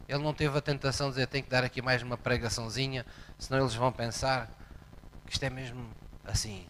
[0.07, 3.05] Ele não teve a tentação de dizer, tem que dar aqui mais uma pregaçãozinha,
[3.37, 4.49] senão eles vão pensar
[5.25, 5.87] que isto é mesmo
[6.25, 6.65] assim.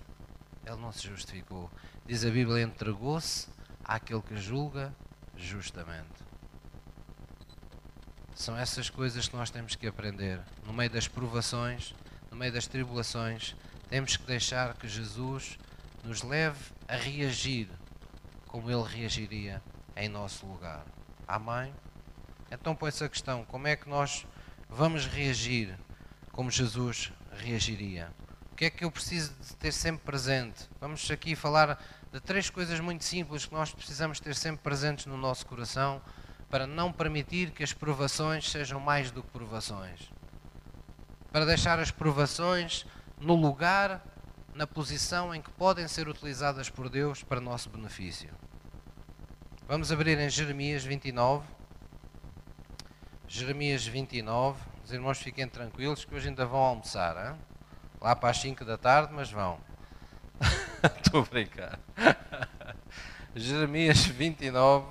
[0.66, 1.72] Ele não se justificou.
[2.06, 3.48] Diz a Bíblia, entregou-se
[3.84, 4.94] àquele que julga
[5.38, 6.28] justamente.
[8.36, 10.42] São essas coisas que nós temos que aprender.
[10.66, 11.96] No meio das provações,
[12.30, 13.56] no meio das tribulações,
[13.88, 15.58] temos que deixar que Jesus
[16.04, 17.70] nos leve a reagir
[18.48, 19.62] como ele reagiria
[19.98, 20.86] em nosso lugar.
[21.28, 21.74] Amém?
[22.52, 24.26] Então põe-se a questão: como é que nós
[24.70, 25.78] vamos reagir
[26.32, 28.12] como Jesus reagiria?
[28.52, 30.68] O que é que eu preciso de ter sempre presente?
[30.80, 31.80] Vamos aqui falar
[32.12, 36.02] de três coisas muito simples que nós precisamos ter sempre presentes no nosso coração
[36.50, 40.12] para não permitir que as provações sejam mais do que provações.
[41.32, 42.86] Para deixar as provações
[43.20, 44.04] no lugar,
[44.54, 48.30] na posição em que podem ser utilizadas por Deus para nosso benefício.
[49.70, 51.46] Vamos abrir em Jeremias 29.
[53.28, 54.58] Jeremias 29.
[54.82, 57.18] Os irmãos fiquem tranquilos que hoje ainda vão almoçar.
[57.18, 57.38] Hein?
[58.00, 59.60] Lá para as 5 da tarde, mas vão.
[61.04, 61.78] Estou a brincar.
[63.36, 64.86] Jeremias 29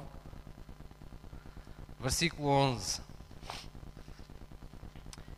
[1.98, 3.00] versículo 11.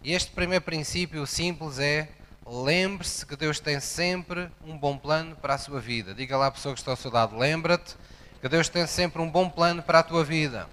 [0.03, 2.09] E este primeiro princípio simples é:
[2.45, 6.13] lembre-se que Deus tem sempre um bom plano para a sua vida.
[6.13, 7.95] Diga lá à pessoa que está ao seu lado: lembra-te
[8.41, 10.69] que Deus tem sempre um bom plano para a tua vida.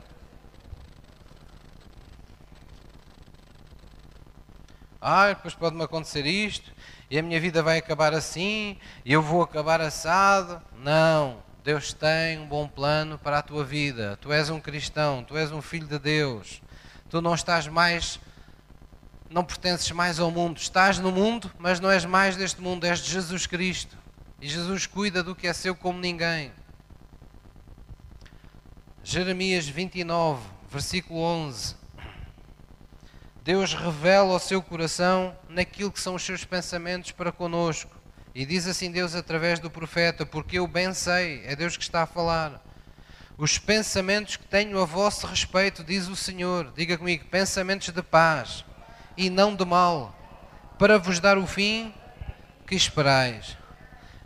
[5.01, 6.71] Ah, depois pode-me acontecer isto,
[7.09, 10.61] e a minha vida vai acabar assim, e eu vou acabar assado.
[10.77, 11.43] Não.
[11.63, 14.17] Deus tem um bom plano para a tua vida.
[14.21, 16.61] Tu és um cristão, tu és um filho de Deus.
[17.09, 18.19] Tu não estás mais,
[19.29, 20.57] não pertences mais ao mundo.
[20.57, 23.97] Estás no mundo, mas não és mais deste mundo, és de Jesus Cristo.
[24.39, 26.51] E Jesus cuida do que é seu como ninguém.
[29.07, 31.75] Jeremias 29, versículo 11.
[33.43, 37.95] Deus revela ao seu coração naquilo que são os seus pensamentos para conosco.
[38.33, 42.01] E diz assim Deus através do profeta: Porque eu bem sei, é Deus que está
[42.01, 42.59] a falar.
[43.37, 48.65] Os pensamentos que tenho a vosso respeito, diz o Senhor, diga comigo, pensamentos de paz
[49.15, 50.17] e não de mal,
[50.79, 51.93] para vos dar o fim
[52.65, 53.55] que esperais.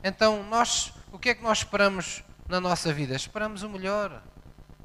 [0.02, 3.14] Então, nós, o que é que nós esperamos na nossa vida?
[3.14, 4.24] Esperamos o melhor,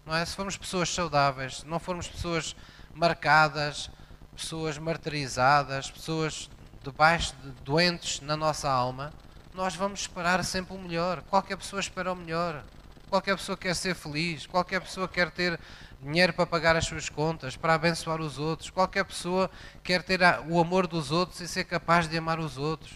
[0.04, 0.24] não é?
[0.24, 2.54] Se formos pessoas saudáveis, se não formos pessoas
[2.94, 3.90] marcadas,
[4.36, 6.50] pessoas martirizadas, pessoas
[6.82, 9.12] debaixo de doentes na nossa alma,
[9.54, 11.22] nós vamos esperar sempre o melhor.
[11.22, 12.62] Qualquer pessoa espera o melhor.
[13.08, 15.60] qualquer pessoa quer ser feliz, qualquer pessoa quer ter
[16.02, 19.48] dinheiro para pagar as suas contas, para abençoar os outros, qualquer pessoa
[19.84, 22.92] quer ter o amor dos outros e ser capaz de amar os outros.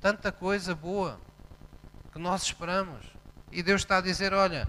[0.00, 1.20] Tanta coisa boa
[2.12, 3.06] que nós esperamos.
[3.52, 4.68] E Deus está a dizer: Olha,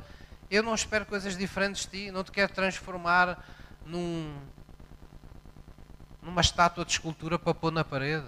[0.49, 3.43] eu não espero coisas diferentes de ti, não te quero transformar
[3.85, 4.35] num,
[6.21, 8.27] numa estátua de escultura para pôr na parede.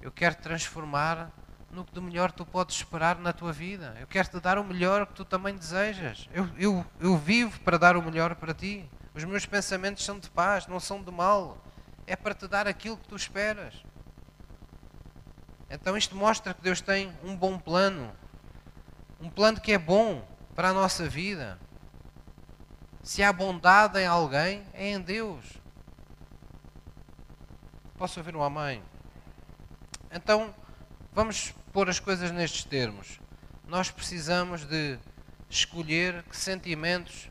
[0.00, 1.30] Eu quero te transformar
[1.70, 3.96] no que de melhor tu podes esperar na tua vida.
[3.98, 6.28] Eu quero te dar o melhor que tu também desejas.
[6.32, 8.88] Eu, eu, eu vivo para dar o melhor para ti.
[9.14, 11.58] Os meus pensamentos são de paz, não são de mal.
[12.06, 13.74] É para te dar aquilo que tu esperas.
[15.68, 18.12] Então isto mostra que Deus tem um bom plano.
[19.24, 20.22] Um plano que é bom
[20.54, 21.58] para a nossa vida.
[23.02, 25.46] Se há bondade em alguém, é em Deus.
[27.96, 28.82] Posso ouvir um amém?
[30.12, 30.54] Então,
[31.10, 33.18] vamos pôr as coisas nestes termos.
[33.66, 34.98] Nós precisamos de
[35.48, 37.30] escolher que sentimentos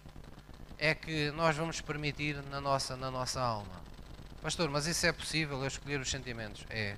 [0.79, 3.83] é que nós vamos permitir na nossa, na nossa alma.
[4.41, 6.65] Pastor, mas isso é possível, eu escolher os sentimentos?
[6.71, 6.97] É.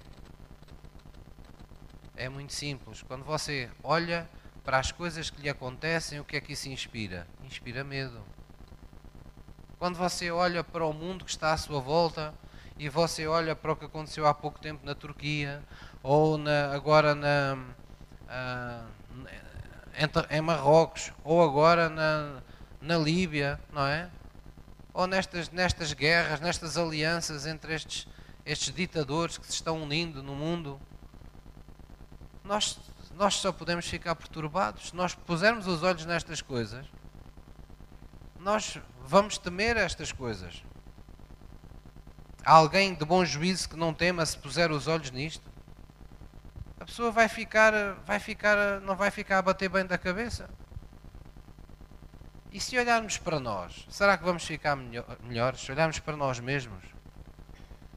[2.15, 3.01] É muito simples.
[3.01, 4.25] Quando você olha
[4.66, 7.28] para as coisas que lhe acontecem, o que é que isso inspira?
[7.43, 8.22] Inspira medo.
[9.78, 12.34] Quando você olha para o mundo que está à sua volta
[12.78, 15.63] e você olha para o que aconteceu há pouco tempo na Turquia,
[16.01, 17.57] ou na, agora na,
[18.26, 18.95] uh,
[20.32, 22.41] em Marrocos, ou agora na,
[22.82, 24.09] na Líbia, não é?
[24.93, 28.07] Ou nestas, nestas guerras, nestas alianças entre estes,
[28.45, 30.80] estes ditadores que se estão unindo no mundo.
[32.43, 32.80] Nós,
[33.16, 34.89] nós só podemos ficar perturbados.
[34.89, 36.86] Se nós pusermos os olhos nestas coisas,
[38.39, 40.63] nós vamos temer estas coisas.
[42.43, 45.55] Há alguém de bom juízo que não tema se puser os olhos nisto?
[46.86, 47.74] a pessoa vai ficar,
[48.05, 50.47] vai ficar, não vai ficar a bater bem da cabeça.
[52.51, 55.61] E se olharmos para nós, será que vamos ficar melhores?
[55.61, 56.84] Se olharmos para nós mesmos,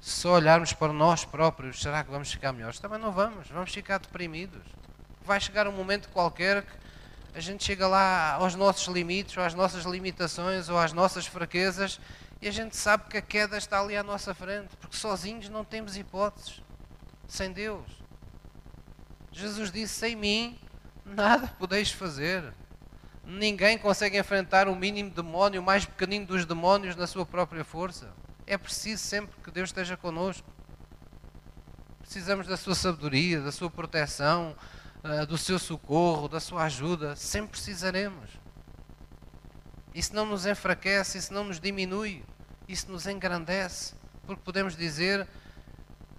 [0.00, 2.78] se só olharmos para nós próprios, será que vamos ficar melhores?
[2.78, 4.62] Também não vamos, vamos ficar deprimidos.
[5.28, 6.72] Vai chegar um momento qualquer que
[7.34, 12.00] a gente chega lá aos nossos limites, ou às nossas limitações, ou às nossas fraquezas,
[12.40, 15.66] e a gente sabe que a queda está ali à nossa frente, porque sozinhos não
[15.66, 16.62] temos hipóteses,
[17.28, 17.84] sem Deus.
[19.30, 20.58] Jesus disse: Sem mim,
[21.04, 22.50] nada podeis fazer.
[23.22, 28.08] Ninguém consegue enfrentar o mínimo demónio, o mais pequenino dos demónios, na sua própria força.
[28.46, 30.50] É preciso sempre que Deus esteja conosco.
[32.00, 34.56] Precisamos da sua sabedoria, da sua proteção,
[35.02, 37.14] ah, do seu socorro, da sua ajuda.
[37.16, 38.30] Sempre precisaremos.
[39.94, 42.24] Isso não nos enfraquece, isso não nos diminui,
[42.68, 43.94] isso nos engrandece,
[44.26, 45.26] porque podemos dizer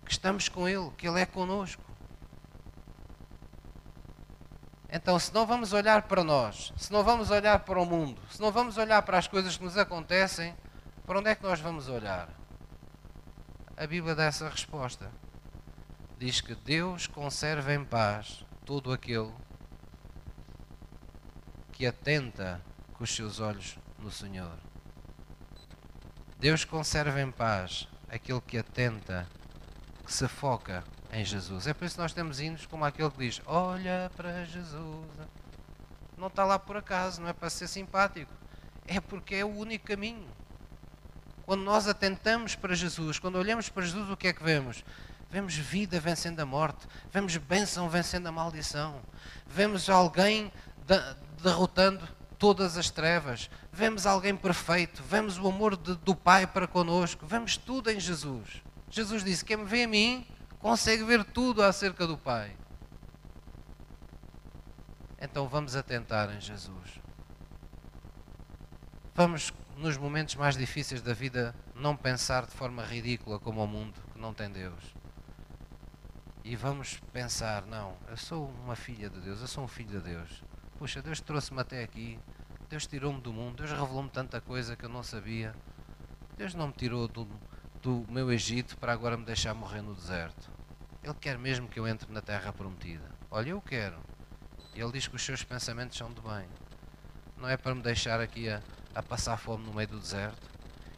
[0.03, 1.83] que estamos com Ele, que Ele é conosco.
[4.91, 8.41] Então, se não vamos olhar para nós, se não vamos olhar para o mundo, se
[8.41, 10.55] não vamos olhar para as coisas que nos acontecem,
[11.05, 12.27] para onde é que nós vamos olhar?
[13.77, 15.11] A Bíblia dá essa resposta.
[16.17, 19.33] Diz que Deus conserva em paz todo aquele
[21.71, 22.61] que atenta
[22.93, 24.59] com os seus olhos no Senhor.
[26.37, 29.27] Deus conserva em paz aquele que atenta,
[30.05, 31.65] que se foca em Jesus.
[31.65, 35.09] É por isso que nós temos hinos como aquele que diz: Olha para Jesus.
[36.15, 38.31] Não está lá por acaso, não é para ser simpático.
[38.85, 40.27] É porque é o único caminho.
[41.43, 44.83] Quando nós atentamos para Jesus, quando olhamos para Jesus, o que é que vemos?
[45.29, 48.99] Vemos vida vencendo a morte, vemos bênção vencendo a maldição,
[49.45, 50.51] vemos alguém
[51.41, 52.07] derrotando
[52.39, 57.57] todas as trevas, vemos alguém perfeito, vemos o amor de, do Pai para conosco, vemos
[57.57, 58.63] tudo em Jesus.
[58.89, 60.25] Jesus disse: Quem me vê a mim,
[60.57, 62.55] consegue ver tudo acerca do Pai.
[65.21, 66.99] Então vamos atentar em Jesus.
[69.13, 74.01] Vamos, nos momentos mais difíceis da vida, não pensar de forma ridícula como o mundo
[74.13, 74.98] que não tem Deus.
[76.49, 80.09] E vamos pensar: não, eu sou uma filha de Deus, eu sou um filho de
[80.09, 80.43] Deus.
[80.79, 82.17] Puxa, Deus trouxe-me até aqui,
[82.67, 85.53] Deus tirou-me do mundo, Deus revelou-me tanta coisa que eu não sabia.
[86.35, 87.27] Deus não me tirou do,
[87.83, 90.49] do meu Egito para agora me deixar morrer no deserto.
[91.03, 93.11] Ele quer mesmo que eu entre na terra prometida.
[93.29, 93.99] Olha, eu quero.
[94.73, 96.47] Ele diz que os seus pensamentos são de bem.
[97.37, 98.59] Não é para me deixar aqui a,
[98.95, 100.49] a passar fome no meio do deserto.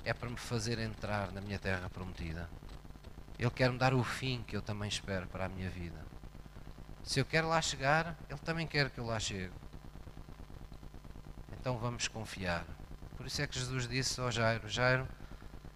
[0.05, 2.49] É para me fazer entrar na minha terra prometida.
[3.41, 6.05] Ele quer me dar o fim que eu também espero para a minha vida.
[7.01, 9.51] Se eu quero lá chegar, Ele também quer que eu lá chegue.
[11.51, 12.63] Então vamos confiar.
[13.17, 15.07] Por isso é que Jesus disse ao Jairo: Jairo,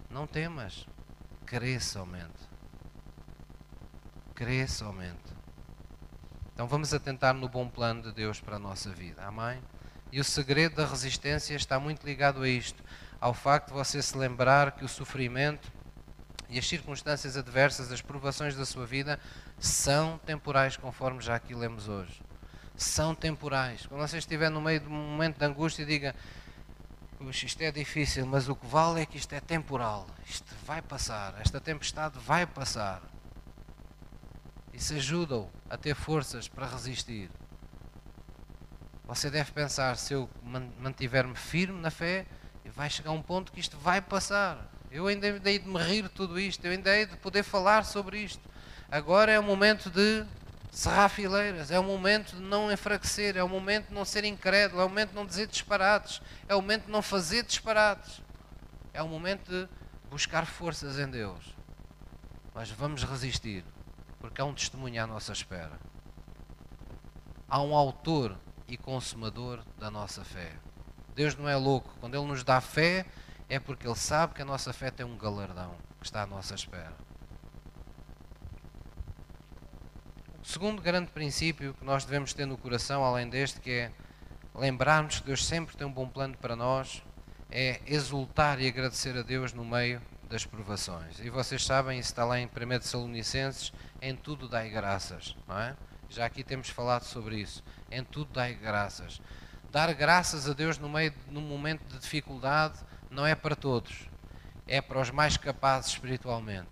[0.08, 0.86] não temas,
[1.44, 2.38] crê somente.
[4.32, 5.34] Crê somente.
[6.54, 9.24] Então vamos atentar no bom plano de Deus para a nossa vida.
[9.24, 9.60] Amém?
[10.12, 12.80] E o segredo da resistência está muito ligado a isto,
[13.20, 15.75] ao facto de você se lembrar que o sofrimento
[16.48, 19.18] e as circunstâncias adversas, as provações da sua vida,
[19.58, 22.22] são temporais, conforme já aqui lemos hoje.
[22.76, 23.86] São temporais.
[23.86, 26.14] Quando você estiver no meio de um momento de angústia, diga:
[27.30, 30.06] isto é difícil, mas o que vale é que isto é temporal.
[30.26, 33.02] Isto vai passar, esta tempestade vai passar.
[34.72, 37.30] Isso ajuda-o a ter forças para resistir.
[39.04, 40.28] Você deve pensar: se eu
[40.78, 42.26] mantiver-me firme na fé,
[42.76, 44.70] vai chegar um ponto que isto vai passar.
[44.90, 47.84] Eu ainda hei de me rir de tudo isto, eu ainda hei de poder falar
[47.84, 48.40] sobre isto.
[48.90, 50.24] Agora é o momento de
[50.70, 54.80] cerrar fileiras, é o momento de não enfraquecer, é o momento de não ser incrédulo,
[54.80, 58.20] é o momento de não dizer disparates, é o momento de não fazer disparates,
[58.92, 59.68] é o momento de
[60.10, 61.54] buscar forças em Deus.
[62.54, 63.64] Mas vamos resistir,
[64.20, 65.78] porque há um testemunho à nossa espera.
[67.48, 68.36] Há um autor
[68.68, 70.52] e consumador da nossa fé.
[71.14, 73.06] Deus não é louco, quando Ele nos dá fé,
[73.48, 76.54] é porque Ele sabe que a nossa fé tem um galardão que está à nossa
[76.54, 76.94] espera.
[80.42, 83.92] O segundo grande princípio que nós devemos ter no coração, além deste, que é
[84.54, 87.02] lembrarmos que Deus sempre tem um bom plano para nós,
[87.50, 91.20] é exultar e agradecer a Deus no meio das provações.
[91.20, 92.48] E vocês sabem, isso está lá em 1
[92.80, 95.76] Tessalonicenses, em tudo dai graças, não é?
[96.08, 97.62] Já aqui temos falado sobre isso.
[97.90, 99.20] Em tudo dai graças.
[99.70, 102.78] Dar graças a Deus no meio num momento de dificuldade
[103.16, 104.10] não é para todos,
[104.68, 106.68] é para os mais capazes espiritualmente.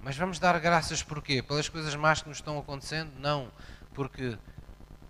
[0.00, 1.42] Mas vamos dar graças porquê?
[1.42, 3.10] Pelas coisas más que nos estão acontecendo?
[3.18, 3.50] Não,
[3.92, 4.38] porque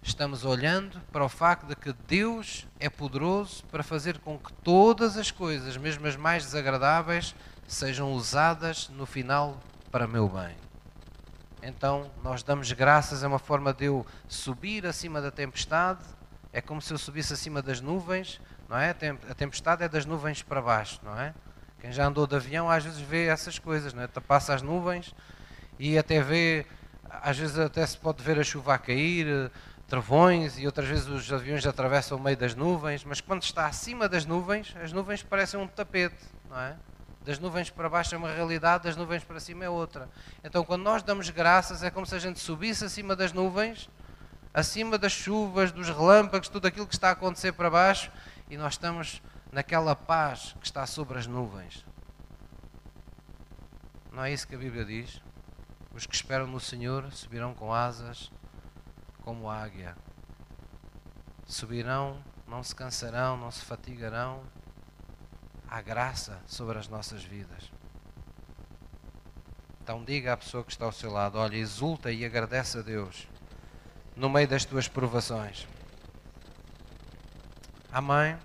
[0.03, 5.18] estamos olhando para o facto de que Deus é poderoso para fazer com que todas
[5.18, 7.34] as coisas, mesmo as mais desagradáveis,
[7.68, 10.57] sejam usadas no final para meu bem.
[11.62, 16.03] Então, nós damos graças, é uma forma de eu subir acima da tempestade,
[16.51, 18.91] é como se eu subisse acima das nuvens, não é?
[19.29, 21.35] A tempestade é das nuvens para baixo, não é?
[21.81, 24.07] Quem já andou de avião às vezes vê essas coisas, não é?
[24.07, 25.15] Passa as nuvens
[25.79, 26.67] e até vê,
[27.09, 29.51] às vezes até se pode ver a chuva a cair,
[29.87, 34.09] trovões e outras vezes os aviões atravessam o meio das nuvens, mas quando está acima
[34.09, 36.77] das nuvens, as nuvens parecem um tapete, não é?
[37.25, 40.09] Das nuvens para baixo é uma realidade, das nuvens para cima é outra.
[40.43, 43.89] Então, quando nós damos graças, é como se a gente subisse acima das nuvens,
[44.53, 48.11] acima das chuvas, dos relâmpagos, tudo aquilo que está a acontecer para baixo,
[48.49, 51.84] e nós estamos naquela paz que está sobre as nuvens.
[54.12, 55.20] Não é isso que a Bíblia diz?
[55.92, 58.30] Os que esperam no Senhor subirão com asas
[59.22, 59.97] como águia.
[61.47, 64.42] Subirão, não se cansarão, não se fatigarão.
[65.68, 67.70] Há graça sobre as nossas vidas.
[69.82, 73.28] Então diga à pessoa que está ao seu lado: olha, exulta e agradece a Deus
[74.16, 75.66] no meio das tuas provações.
[77.95, 78.36] Amém.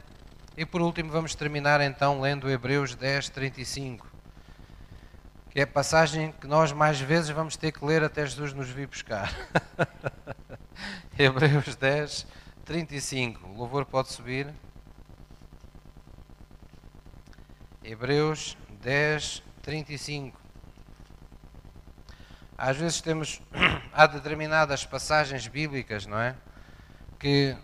[0.56, 4.08] E por último, vamos terminar então lendo Hebreus 10, 35,
[5.50, 8.70] que é a passagem que nós mais vezes vamos ter que ler até Jesus nos
[8.70, 9.34] vir buscar.
[11.18, 12.28] Hebreus 10,
[12.64, 13.48] 35.
[13.48, 14.54] O louvor pode subir.
[17.84, 20.40] Hebreus 10, 35.
[22.56, 23.42] Às vezes temos,
[23.92, 26.36] há determinadas passagens bíblicas, não é?
[27.18, 27.58] Que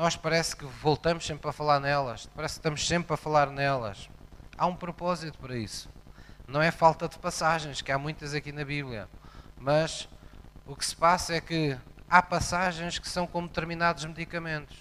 [0.00, 4.08] nós parece que voltamos sempre a falar nelas, parece que estamos sempre a falar nelas.
[4.56, 5.90] Há um propósito para isso.
[6.48, 9.10] Não é falta de passagens, que há muitas aqui na Bíblia,
[9.58, 10.08] mas
[10.64, 11.76] o que se passa é que
[12.08, 14.74] há passagens que são como determinados medicamentos.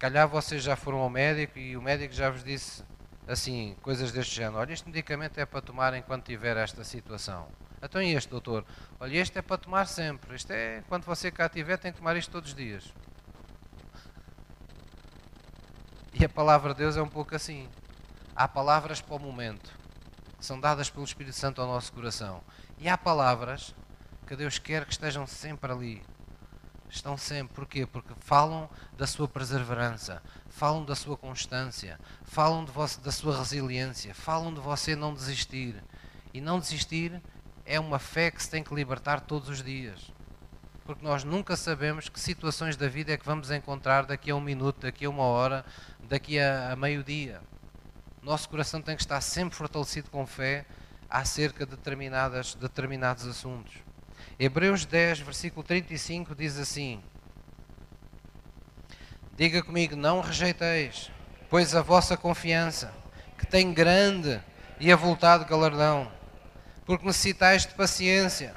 [0.00, 2.82] Calhar vocês já foram ao médico e o médico já vos disse
[3.24, 4.58] assim, coisas deste género.
[4.58, 7.46] Olha, este medicamento é para tomar enquanto tiver esta situação.
[7.80, 8.64] Então e este, doutor?
[8.98, 10.34] Olha, este é para tomar sempre.
[10.34, 12.92] Este é, quando você cá tiver, tem que tomar isto todos os dias.
[16.12, 17.68] E a palavra de Deus é um pouco assim.
[18.34, 19.70] Há palavras para o momento,
[20.38, 22.42] que são dadas pelo Espírito Santo ao nosso coração.
[22.78, 23.74] E há palavras
[24.26, 26.02] que Deus quer que estejam sempre ali.
[26.88, 27.54] Estão sempre.
[27.54, 27.86] Porquê?
[27.86, 34.52] Porque falam da sua perseverança, falam da sua constância, falam você, da sua resiliência, falam
[34.52, 35.82] de você não desistir.
[36.32, 37.22] E não desistir
[37.64, 40.12] é uma fé que se tem que libertar todos os dias
[40.88, 44.40] porque nós nunca sabemos que situações da vida é que vamos encontrar daqui a um
[44.40, 45.62] minuto, daqui a uma hora,
[46.08, 47.40] daqui a, a meio-dia.
[48.22, 50.64] Nosso coração tem que estar sempre fortalecido com fé
[51.08, 53.74] acerca de determinadas, determinados assuntos.
[54.38, 57.02] Hebreus 10, versículo 35 diz assim:
[59.36, 61.10] Diga comigo, não rejeiteis,
[61.48, 62.92] pois a vossa confiança,
[63.36, 64.40] que tem grande
[64.80, 66.10] e avultado galardão,
[66.84, 68.54] Porque necessitais de paciência.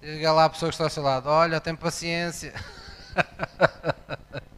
[0.00, 2.52] Diga lá a pessoa que está ao seu lado: Olha, tem paciência.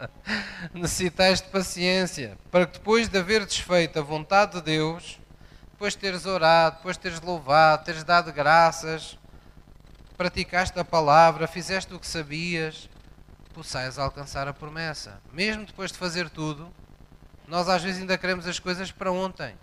[0.75, 2.37] necessitais de paciência.
[2.51, 5.19] Para que depois de haver desfeito a vontade de Deus,
[5.71, 9.19] depois de teres orado, depois de teres louvado, teres dado graças,
[10.17, 12.89] praticaste a palavra, fizeste o que sabias,
[13.53, 15.21] possais alcançar a promessa.
[15.33, 16.73] Mesmo depois de fazer tudo,
[17.47, 19.55] nós às vezes ainda queremos as coisas para ontem.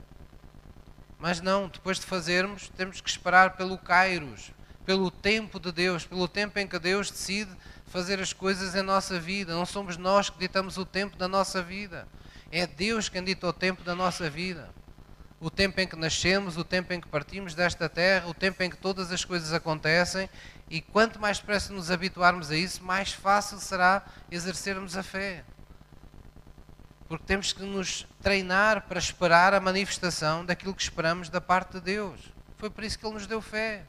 [1.20, 4.52] Mas não, depois de fazermos, temos que esperar pelo Kairos,
[4.86, 7.52] pelo tempo de Deus, pelo tempo em que Deus decide
[7.92, 9.54] fazer as coisas em nossa vida.
[9.54, 12.08] Não somos nós que ditamos o tempo da nossa vida.
[12.50, 14.70] É Deus quem dita o tempo da nossa vida.
[15.42, 18.70] O tempo em que nascemos, o tempo em que partimos desta terra, o tempo em
[18.70, 20.30] que todas as coisas acontecem.
[20.70, 25.44] E quanto mais depressa nos habituarmos a isso, mais fácil será exercermos a fé.
[27.10, 31.82] Porque temos que nos treinar para esperar a manifestação daquilo que esperamos da parte de
[31.82, 32.22] Deus.
[32.58, 33.84] Foi por isso que Ele nos deu fé.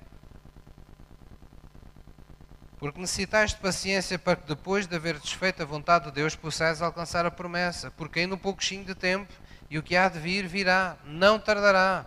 [2.82, 6.82] Porque necessitais de paciência para que depois de haver desfeito a vontade de Deus possais
[6.82, 7.92] alcançar a promessa.
[7.92, 9.32] Porque ainda um pouquinho de tempo
[9.70, 12.04] e o que há de vir virá, não tardará.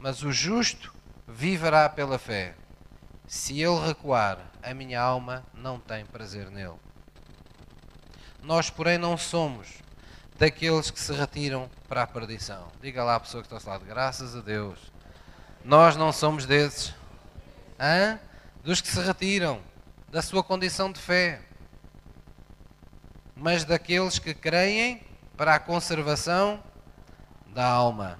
[0.00, 0.92] Mas o justo
[1.28, 2.56] viverá pela fé.
[3.28, 6.74] Se ele recuar, a minha alma não tem prazer nele.
[8.42, 9.68] Nós, porém, não somos
[10.36, 12.66] daqueles que se retiram para a perdição.
[12.82, 14.90] Diga lá à pessoa que está ao lado, graças a Deus.
[15.64, 16.92] Nós não somos desses.
[17.78, 18.18] Hã?
[18.64, 19.69] Dos que se retiram
[20.10, 21.40] da sua condição de fé,
[23.36, 25.02] mas daqueles que creem
[25.36, 26.60] para a conservação
[27.46, 28.18] da alma.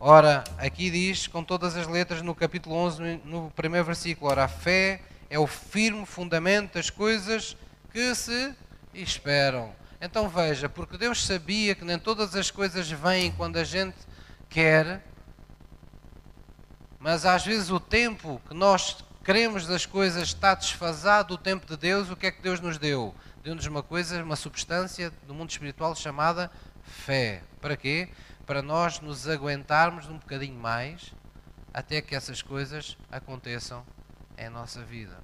[0.00, 4.48] Ora, aqui diz com todas as letras no capítulo 11, no primeiro versículo: Ora, a
[4.48, 7.56] fé é o firme fundamento das coisas
[7.92, 8.54] que se
[8.94, 9.72] esperam.
[10.00, 13.96] Então veja, porque Deus sabia que nem todas as coisas vêm quando a gente
[14.48, 15.04] quer,
[16.98, 21.76] mas às vezes o tempo que nós queremos das coisas está desfasado do tempo de
[21.76, 23.14] Deus, o que é que Deus nos deu?
[23.42, 26.50] Deu-nos uma coisa, uma substância do mundo espiritual chamada
[26.82, 27.42] fé.
[27.60, 28.08] Para quê?
[28.46, 31.12] Para nós nos aguentarmos um bocadinho mais
[31.72, 33.84] até que essas coisas aconteçam
[34.36, 35.18] em nossa vida.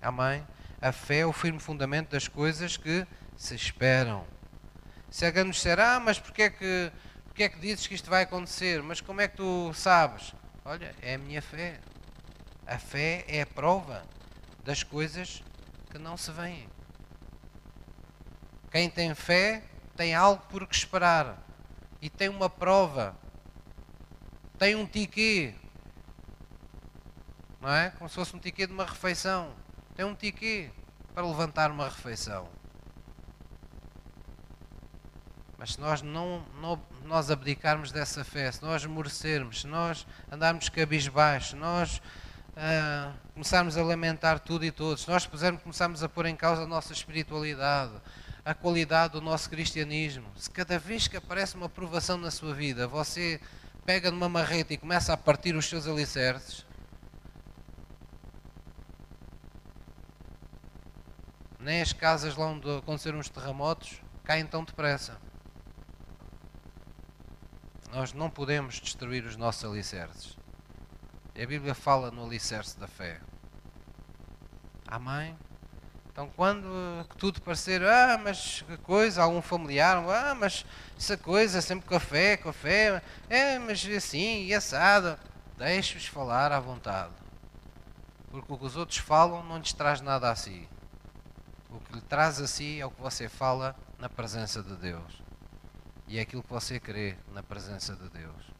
[0.00, 0.46] Amém?
[0.80, 4.24] A fé é o firme fundamento das coisas que se esperam.
[5.10, 6.92] Se alguém nos disser, ah, mas porquê é que,
[7.24, 8.82] porquê é que dizes que isto vai acontecer?
[8.82, 10.34] Mas como é que tu sabes?
[10.64, 11.80] Olha, é a minha fé.
[12.68, 14.04] A fé é a prova
[14.62, 15.42] das coisas
[15.90, 16.68] que não se veem.
[18.70, 19.64] Quem tem fé
[19.96, 21.42] tem algo por que esperar
[22.02, 23.16] e tem uma prova,
[24.58, 25.54] tem um tiquê,
[27.58, 27.88] não é?
[27.92, 29.54] Como se fosse um tiquê de uma refeição.
[29.96, 30.70] Tem um tiquê
[31.14, 32.50] para levantar uma refeição.
[35.56, 40.68] Mas se nós não, não nós abdicarmos dessa fé, se nós merecermos, se nós andarmos
[40.68, 42.02] cabisbaixo, se nós
[42.58, 46.62] uh, começarmos a lamentar tudo e todos, se nós pusermos, começarmos a pôr em causa
[46.62, 47.92] a nossa espiritualidade,
[48.44, 52.86] a qualidade do nosso cristianismo, se cada vez que aparece uma provação na sua vida,
[52.88, 53.40] você
[53.86, 56.66] pega numa marreta e começa a partir os seus alicerces,
[61.60, 65.18] nem as casas lá onde aconteceram os terremotos caem tão depressa.
[67.90, 70.37] Nós não podemos destruir os nossos alicerces.
[71.40, 73.20] A Bíblia fala no alicerce da fé.
[74.86, 75.36] Amém?
[76.10, 76.68] Então, quando
[77.16, 80.66] tudo parecer, ah, mas que coisa, algum familiar, ah, mas
[80.98, 85.16] essa coisa, sempre café, café, é, mas assim, e assado,
[85.56, 87.14] deixe-os falar à vontade.
[88.30, 90.68] Porque o que os outros falam não lhes traz nada a si.
[91.70, 95.28] O que lhe traz a si é o que você fala na presença de Deus
[96.08, 98.50] e é aquilo que você crê na presença de Deus.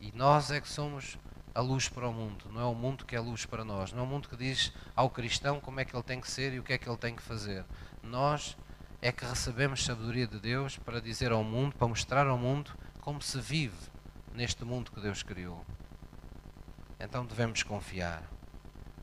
[0.00, 1.18] E nós é que somos
[1.54, 4.00] a luz para o mundo, não é o mundo que é luz para nós, não
[4.00, 6.58] é o mundo que diz ao cristão como é que ele tem que ser e
[6.58, 7.64] o que é que ele tem que fazer.
[8.02, 8.56] Nós
[9.00, 13.20] é que recebemos sabedoria de Deus para dizer ao mundo, para mostrar ao mundo como
[13.20, 13.76] se vive
[14.32, 15.64] neste mundo que Deus criou.
[16.98, 18.22] Então devemos confiar.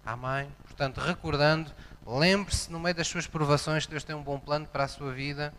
[0.05, 0.49] Amém?
[0.63, 1.71] Portanto, recordando,
[2.05, 5.11] lembre-se no meio das suas provações que Deus tem um bom plano para a sua
[5.11, 5.53] vida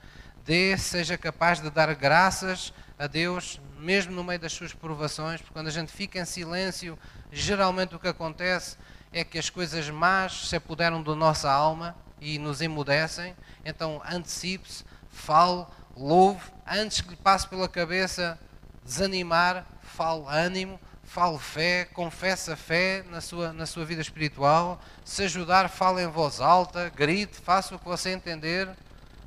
[0.45, 5.53] dê, seja capaz de dar graças a Deus, mesmo no meio das suas provações, porque
[5.53, 6.99] quando a gente fica em silêncio,
[7.33, 8.77] geralmente o que acontece
[9.13, 13.35] é que as coisas más se apoderam da nossa alma e nos emudecem.
[13.65, 15.67] Então antecipe-se, fale,
[15.97, 18.39] louve, antes que lhe passe pela cabeça
[18.85, 24.81] desanimar, fale ânimo, fale fé, confesse a fé na sua, na sua vida espiritual.
[25.05, 28.69] Se ajudar, fale em voz alta, grite, faça o que você entender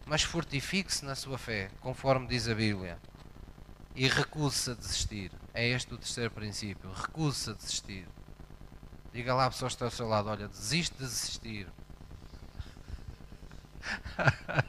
[0.06, 2.98] mas fortifique-se na sua fé, conforme diz a Bíblia,
[3.96, 5.32] e recuse-se a desistir.
[5.54, 6.92] é este o terceiro princípio.
[6.92, 8.08] Recuse-se a desistir.
[9.14, 11.68] Diga lá a pessoa que está ao seu lado: olha, desiste de desistir.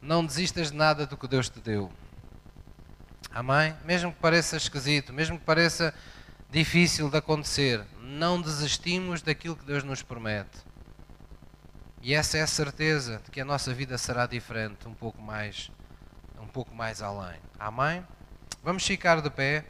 [0.00, 1.90] Não desistas de nada do que Deus te deu.
[3.30, 3.74] Amém?
[3.84, 5.94] Mesmo que pareça esquisito, mesmo que pareça
[6.50, 10.58] difícil de acontecer, não desistimos daquilo que Deus nos promete.
[12.02, 15.70] E essa é a certeza de que a nossa vida será diferente, um pouco mais,
[16.52, 17.40] pouco mais além.
[17.58, 18.06] Amém?
[18.62, 19.64] Vamos ficar de pé.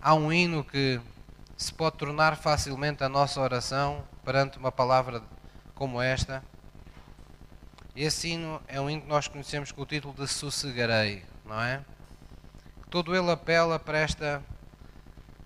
[0.00, 1.00] Há um hino que
[1.56, 5.22] se pode tornar facilmente a nossa oração perante uma palavra
[5.74, 6.42] como esta.
[7.94, 11.84] Esse hino é um hino que nós conhecemos com o título de Sossegarei, não é?
[12.90, 14.42] Todo ele apela para esta,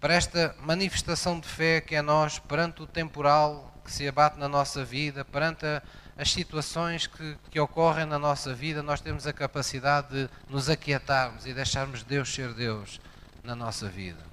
[0.01, 4.49] para esta manifestação de fé que é nós perante o temporal que se abate na
[4.49, 5.83] nossa vida, perante a,
[6.17, 11.45] as situações que, que ocorrem na nossa vida, nós temos a capacidade de nos aquietarmos
[11.45, 13.01] e deixarmos Deus ser Deus
[13.45, 14.25] na nossa vida.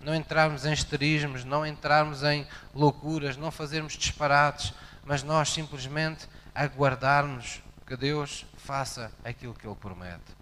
[0.00, 4.72] Não entrarmos em esterismos, não entrarmos em loucuras, não fazermos disparates,
[5.04, 10.34] mas nós simplesmente aguardarmos que Deus faça aquilo que Ele promete.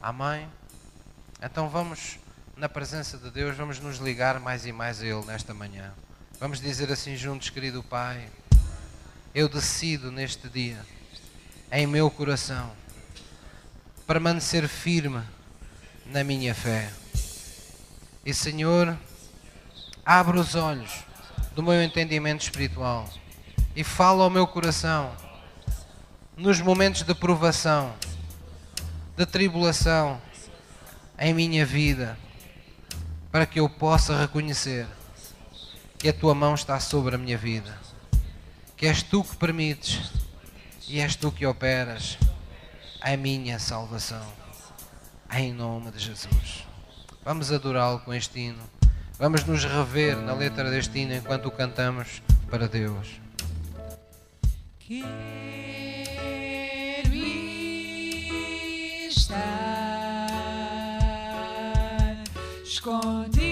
[0.00, 0.48] Amém?
[1.42, 2.18] Então vamos,
[2.56, 5.92] na presença de Deus, vamos nos ligar mais e mais a Ele nesta manhã.
[6.38, 8.28] Vamos dizer assim juntos, querido Pai,
[9.38, 10.84] eu decido neste dia,
[11.70, 12.72] em meu coração,
[14.04, 15.22] permanecer firme
[16.06, 16.90] na minha fé.
[18.26, 18.98] E Senhor,
[20.04, 20.90] abre os olhos
[21.54, 23.08] do meu entendimento espiritual
[23.76, 25.14] e fala ao meu coração
[26.36, 27.94] nos momentos de provação,
[29.16, 30.20] de tribulação
[31.16, 32.18] em minha vida,
[33.30, 34.84] para que eu possa reconhecer
[35.96, 37.86] que a tua mão está sobre a minha vida,
[38.78, 40.12] que és tu que permites
[40.86, 42.16] e és tu que operas
[43.00, 44.24] a minha salvação,
[45.32, 46.64] em nome de Jesus.
[47.24, 48.62] Vamos adorá-lo com este hino,
[49.18, 53.20] vamos nos rever na letra deste hino enquanto o cantamos para Deus.
[59.08, 59.38] estar
[62.64, 63.47] escondido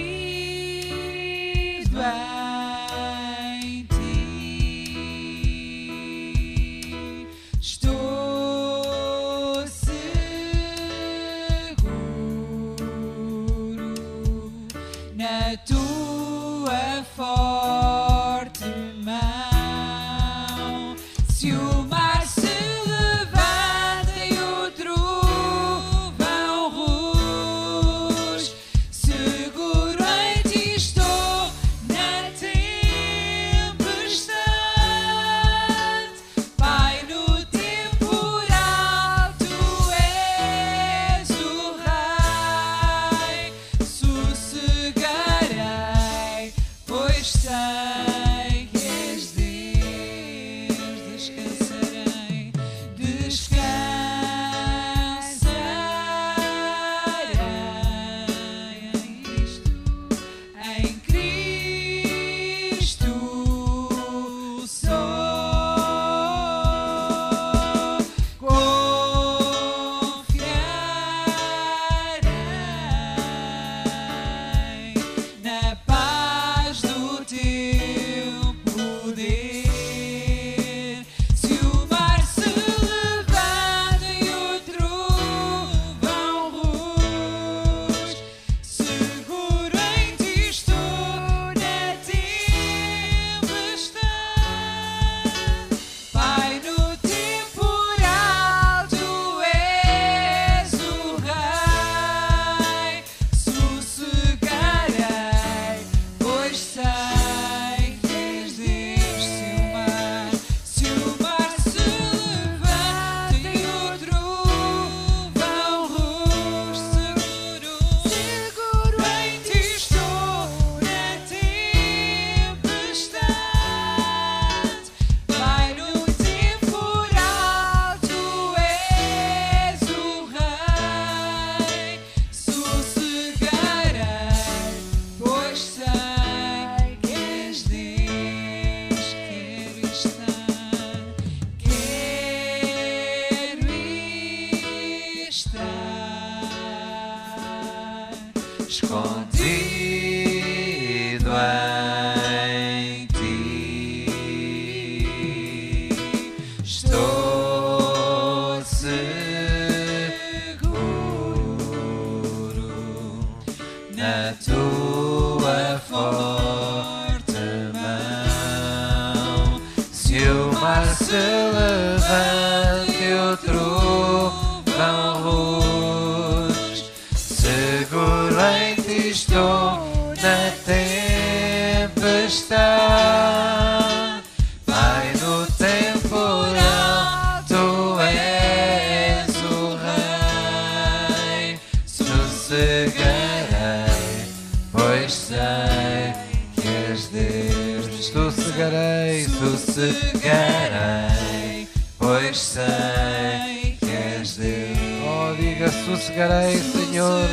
[204.35, 204.77] Deus.
[205.03, 207.27] Oh, diga sossegarei, Senhor,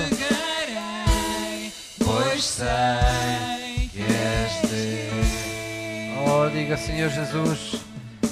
[2.05, 6.27] pois sei que és Deus.
[6.27, 7.81] Oh, diga Senhor Jesus,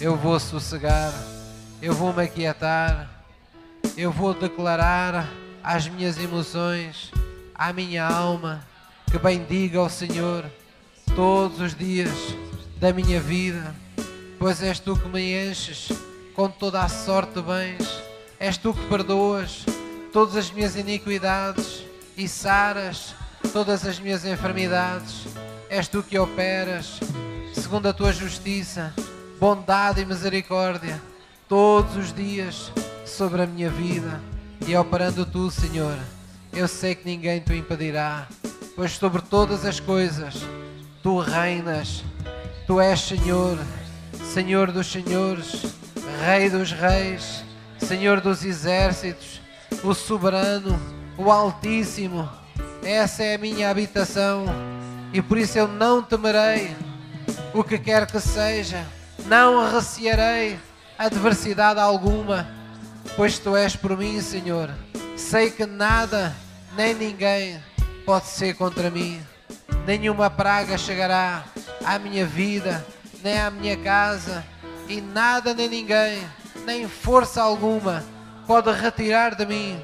[0.01, 1.13] eu vou sossegar,
[1.81, 3.11] eu vou me aquietar,
[3.97, 5.29] eu vou declarar
[5.63, 7.11] às minhas emoções,
[7.55, 8.65] à minha alma,
[9.11, 10.45] que bendiga ao Senhor
[11.15, 12.37] todos os dias
[12.77, 13.75] da minha vida,
[14.39, 15.89] pois és tu que me enches
[16.35, 18.03] com toda a sorte de bens,
[18.43, 19.64] és tu que perdoas
[20.12, 21.85] todas as minhas iniquidades
[22.16, 23.14] e saras
[23.52, 25.28] todas as minhas enfermidades,
[25.70, 26.98] és tu que operas
[27.55, 28.93] segundo a tua justiça,
[29.39, 31.01] bondade e misericórdia
[31.48, 32.73] todos os dias
[33.06, 34.20] sobre a minha vida
[34.66, 35.97] e operando tu, Senhor,
[36.52, 38.27] eu sei que ninguém te impedirá,
[38.74, 40.35] pois sobre todas as coisas
[41.01, 42.02] tu reinas,
[42.66, 43.56] tu és Senhor,
[44.35, 45.62] Senhor dos senhores,
[46.24, 47.44] Rei dos reis,
[47.87, 49.41] Senhor dos exércitos,
[49.83, 50.81] o soberano,
[51.17, 52.29] o Altíssimo.
[52.83, 54.47] Essa é a minha habitação
[55.13, 56.75] e por isso eu não temerei
[57.53, 58.87] o que quer que seja,
[59.27, 60.59] não recearei
[60.99, 62.49] adversidade alguma,
[63.17, 64.71] pois tu és por mim, Senhor.
[65.17, 66.35] Sei que nada
[66.77, 67.63] nem ninguém
[68.07, 69.21] pode ser contra mim,
[69.87, 71.45] nenhuma praga chegará
[71.85, 72.85] à minha vida,
[73.23, 74.45] nem à minha casa,
[74.89, 76.23] e nada nem ninguém,
[76.65, 78.05] nem força alguma,
[78.47, 79.83] pode retirar de mim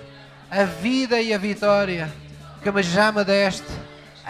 [0.51, 2.11] a vida e a vitória
[2.63, 3.67] que me já me deste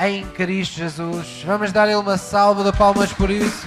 [0.00, 1.42] em Cristo Jesus.
[1.44, 3.66] Vamos dar-lhe uma salva de palmas por isso.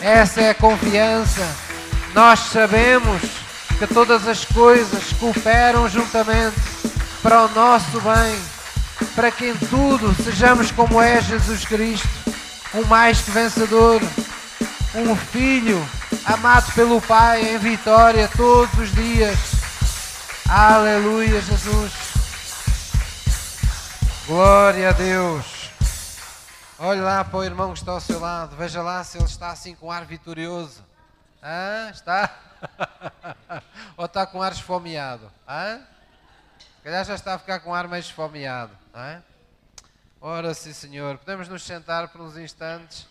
[0.00, 1.46] Essa é a confiança.
[2.14, 3.22] Nós sabemos
[3.78, 6.56] que todas as coisas cooperam juntamente
[7.22, 8.38] para o nosso bem,
[9.14, 12.08] para que em tudo sejamos como é Jesus Cristo,
[12.74, 14.00] um mais que vencedor,
[14.94, 15.82] um filho
[16.26, 19.38] amado pelo Pai em vitória todos os dias.
[20.48, 21.92] Aleluia, Jesus.
[24.26, 25.70] Glória a Deus.
[26.78, 28.56] Olhe lá para o irmão que está ao seu lado.
[28.56, 30.84] Veja lá se ele está assim com ar vitorioso.
[31.42, 31.90] Hã?
[31.90, 32.34] Está?
[33.96, 35.30] Ou está com ar esfomeado?
[35.46, 35.80] Hã?
[36.58, 38.76] Se calhar já está a ficar com ar meio esfomeado.
[38.94, 39.22] Hã?
[40.20, 41.18] Ora sim, Senhor.
[41.18, 43.06] Podemos nos sentar por uns instantes.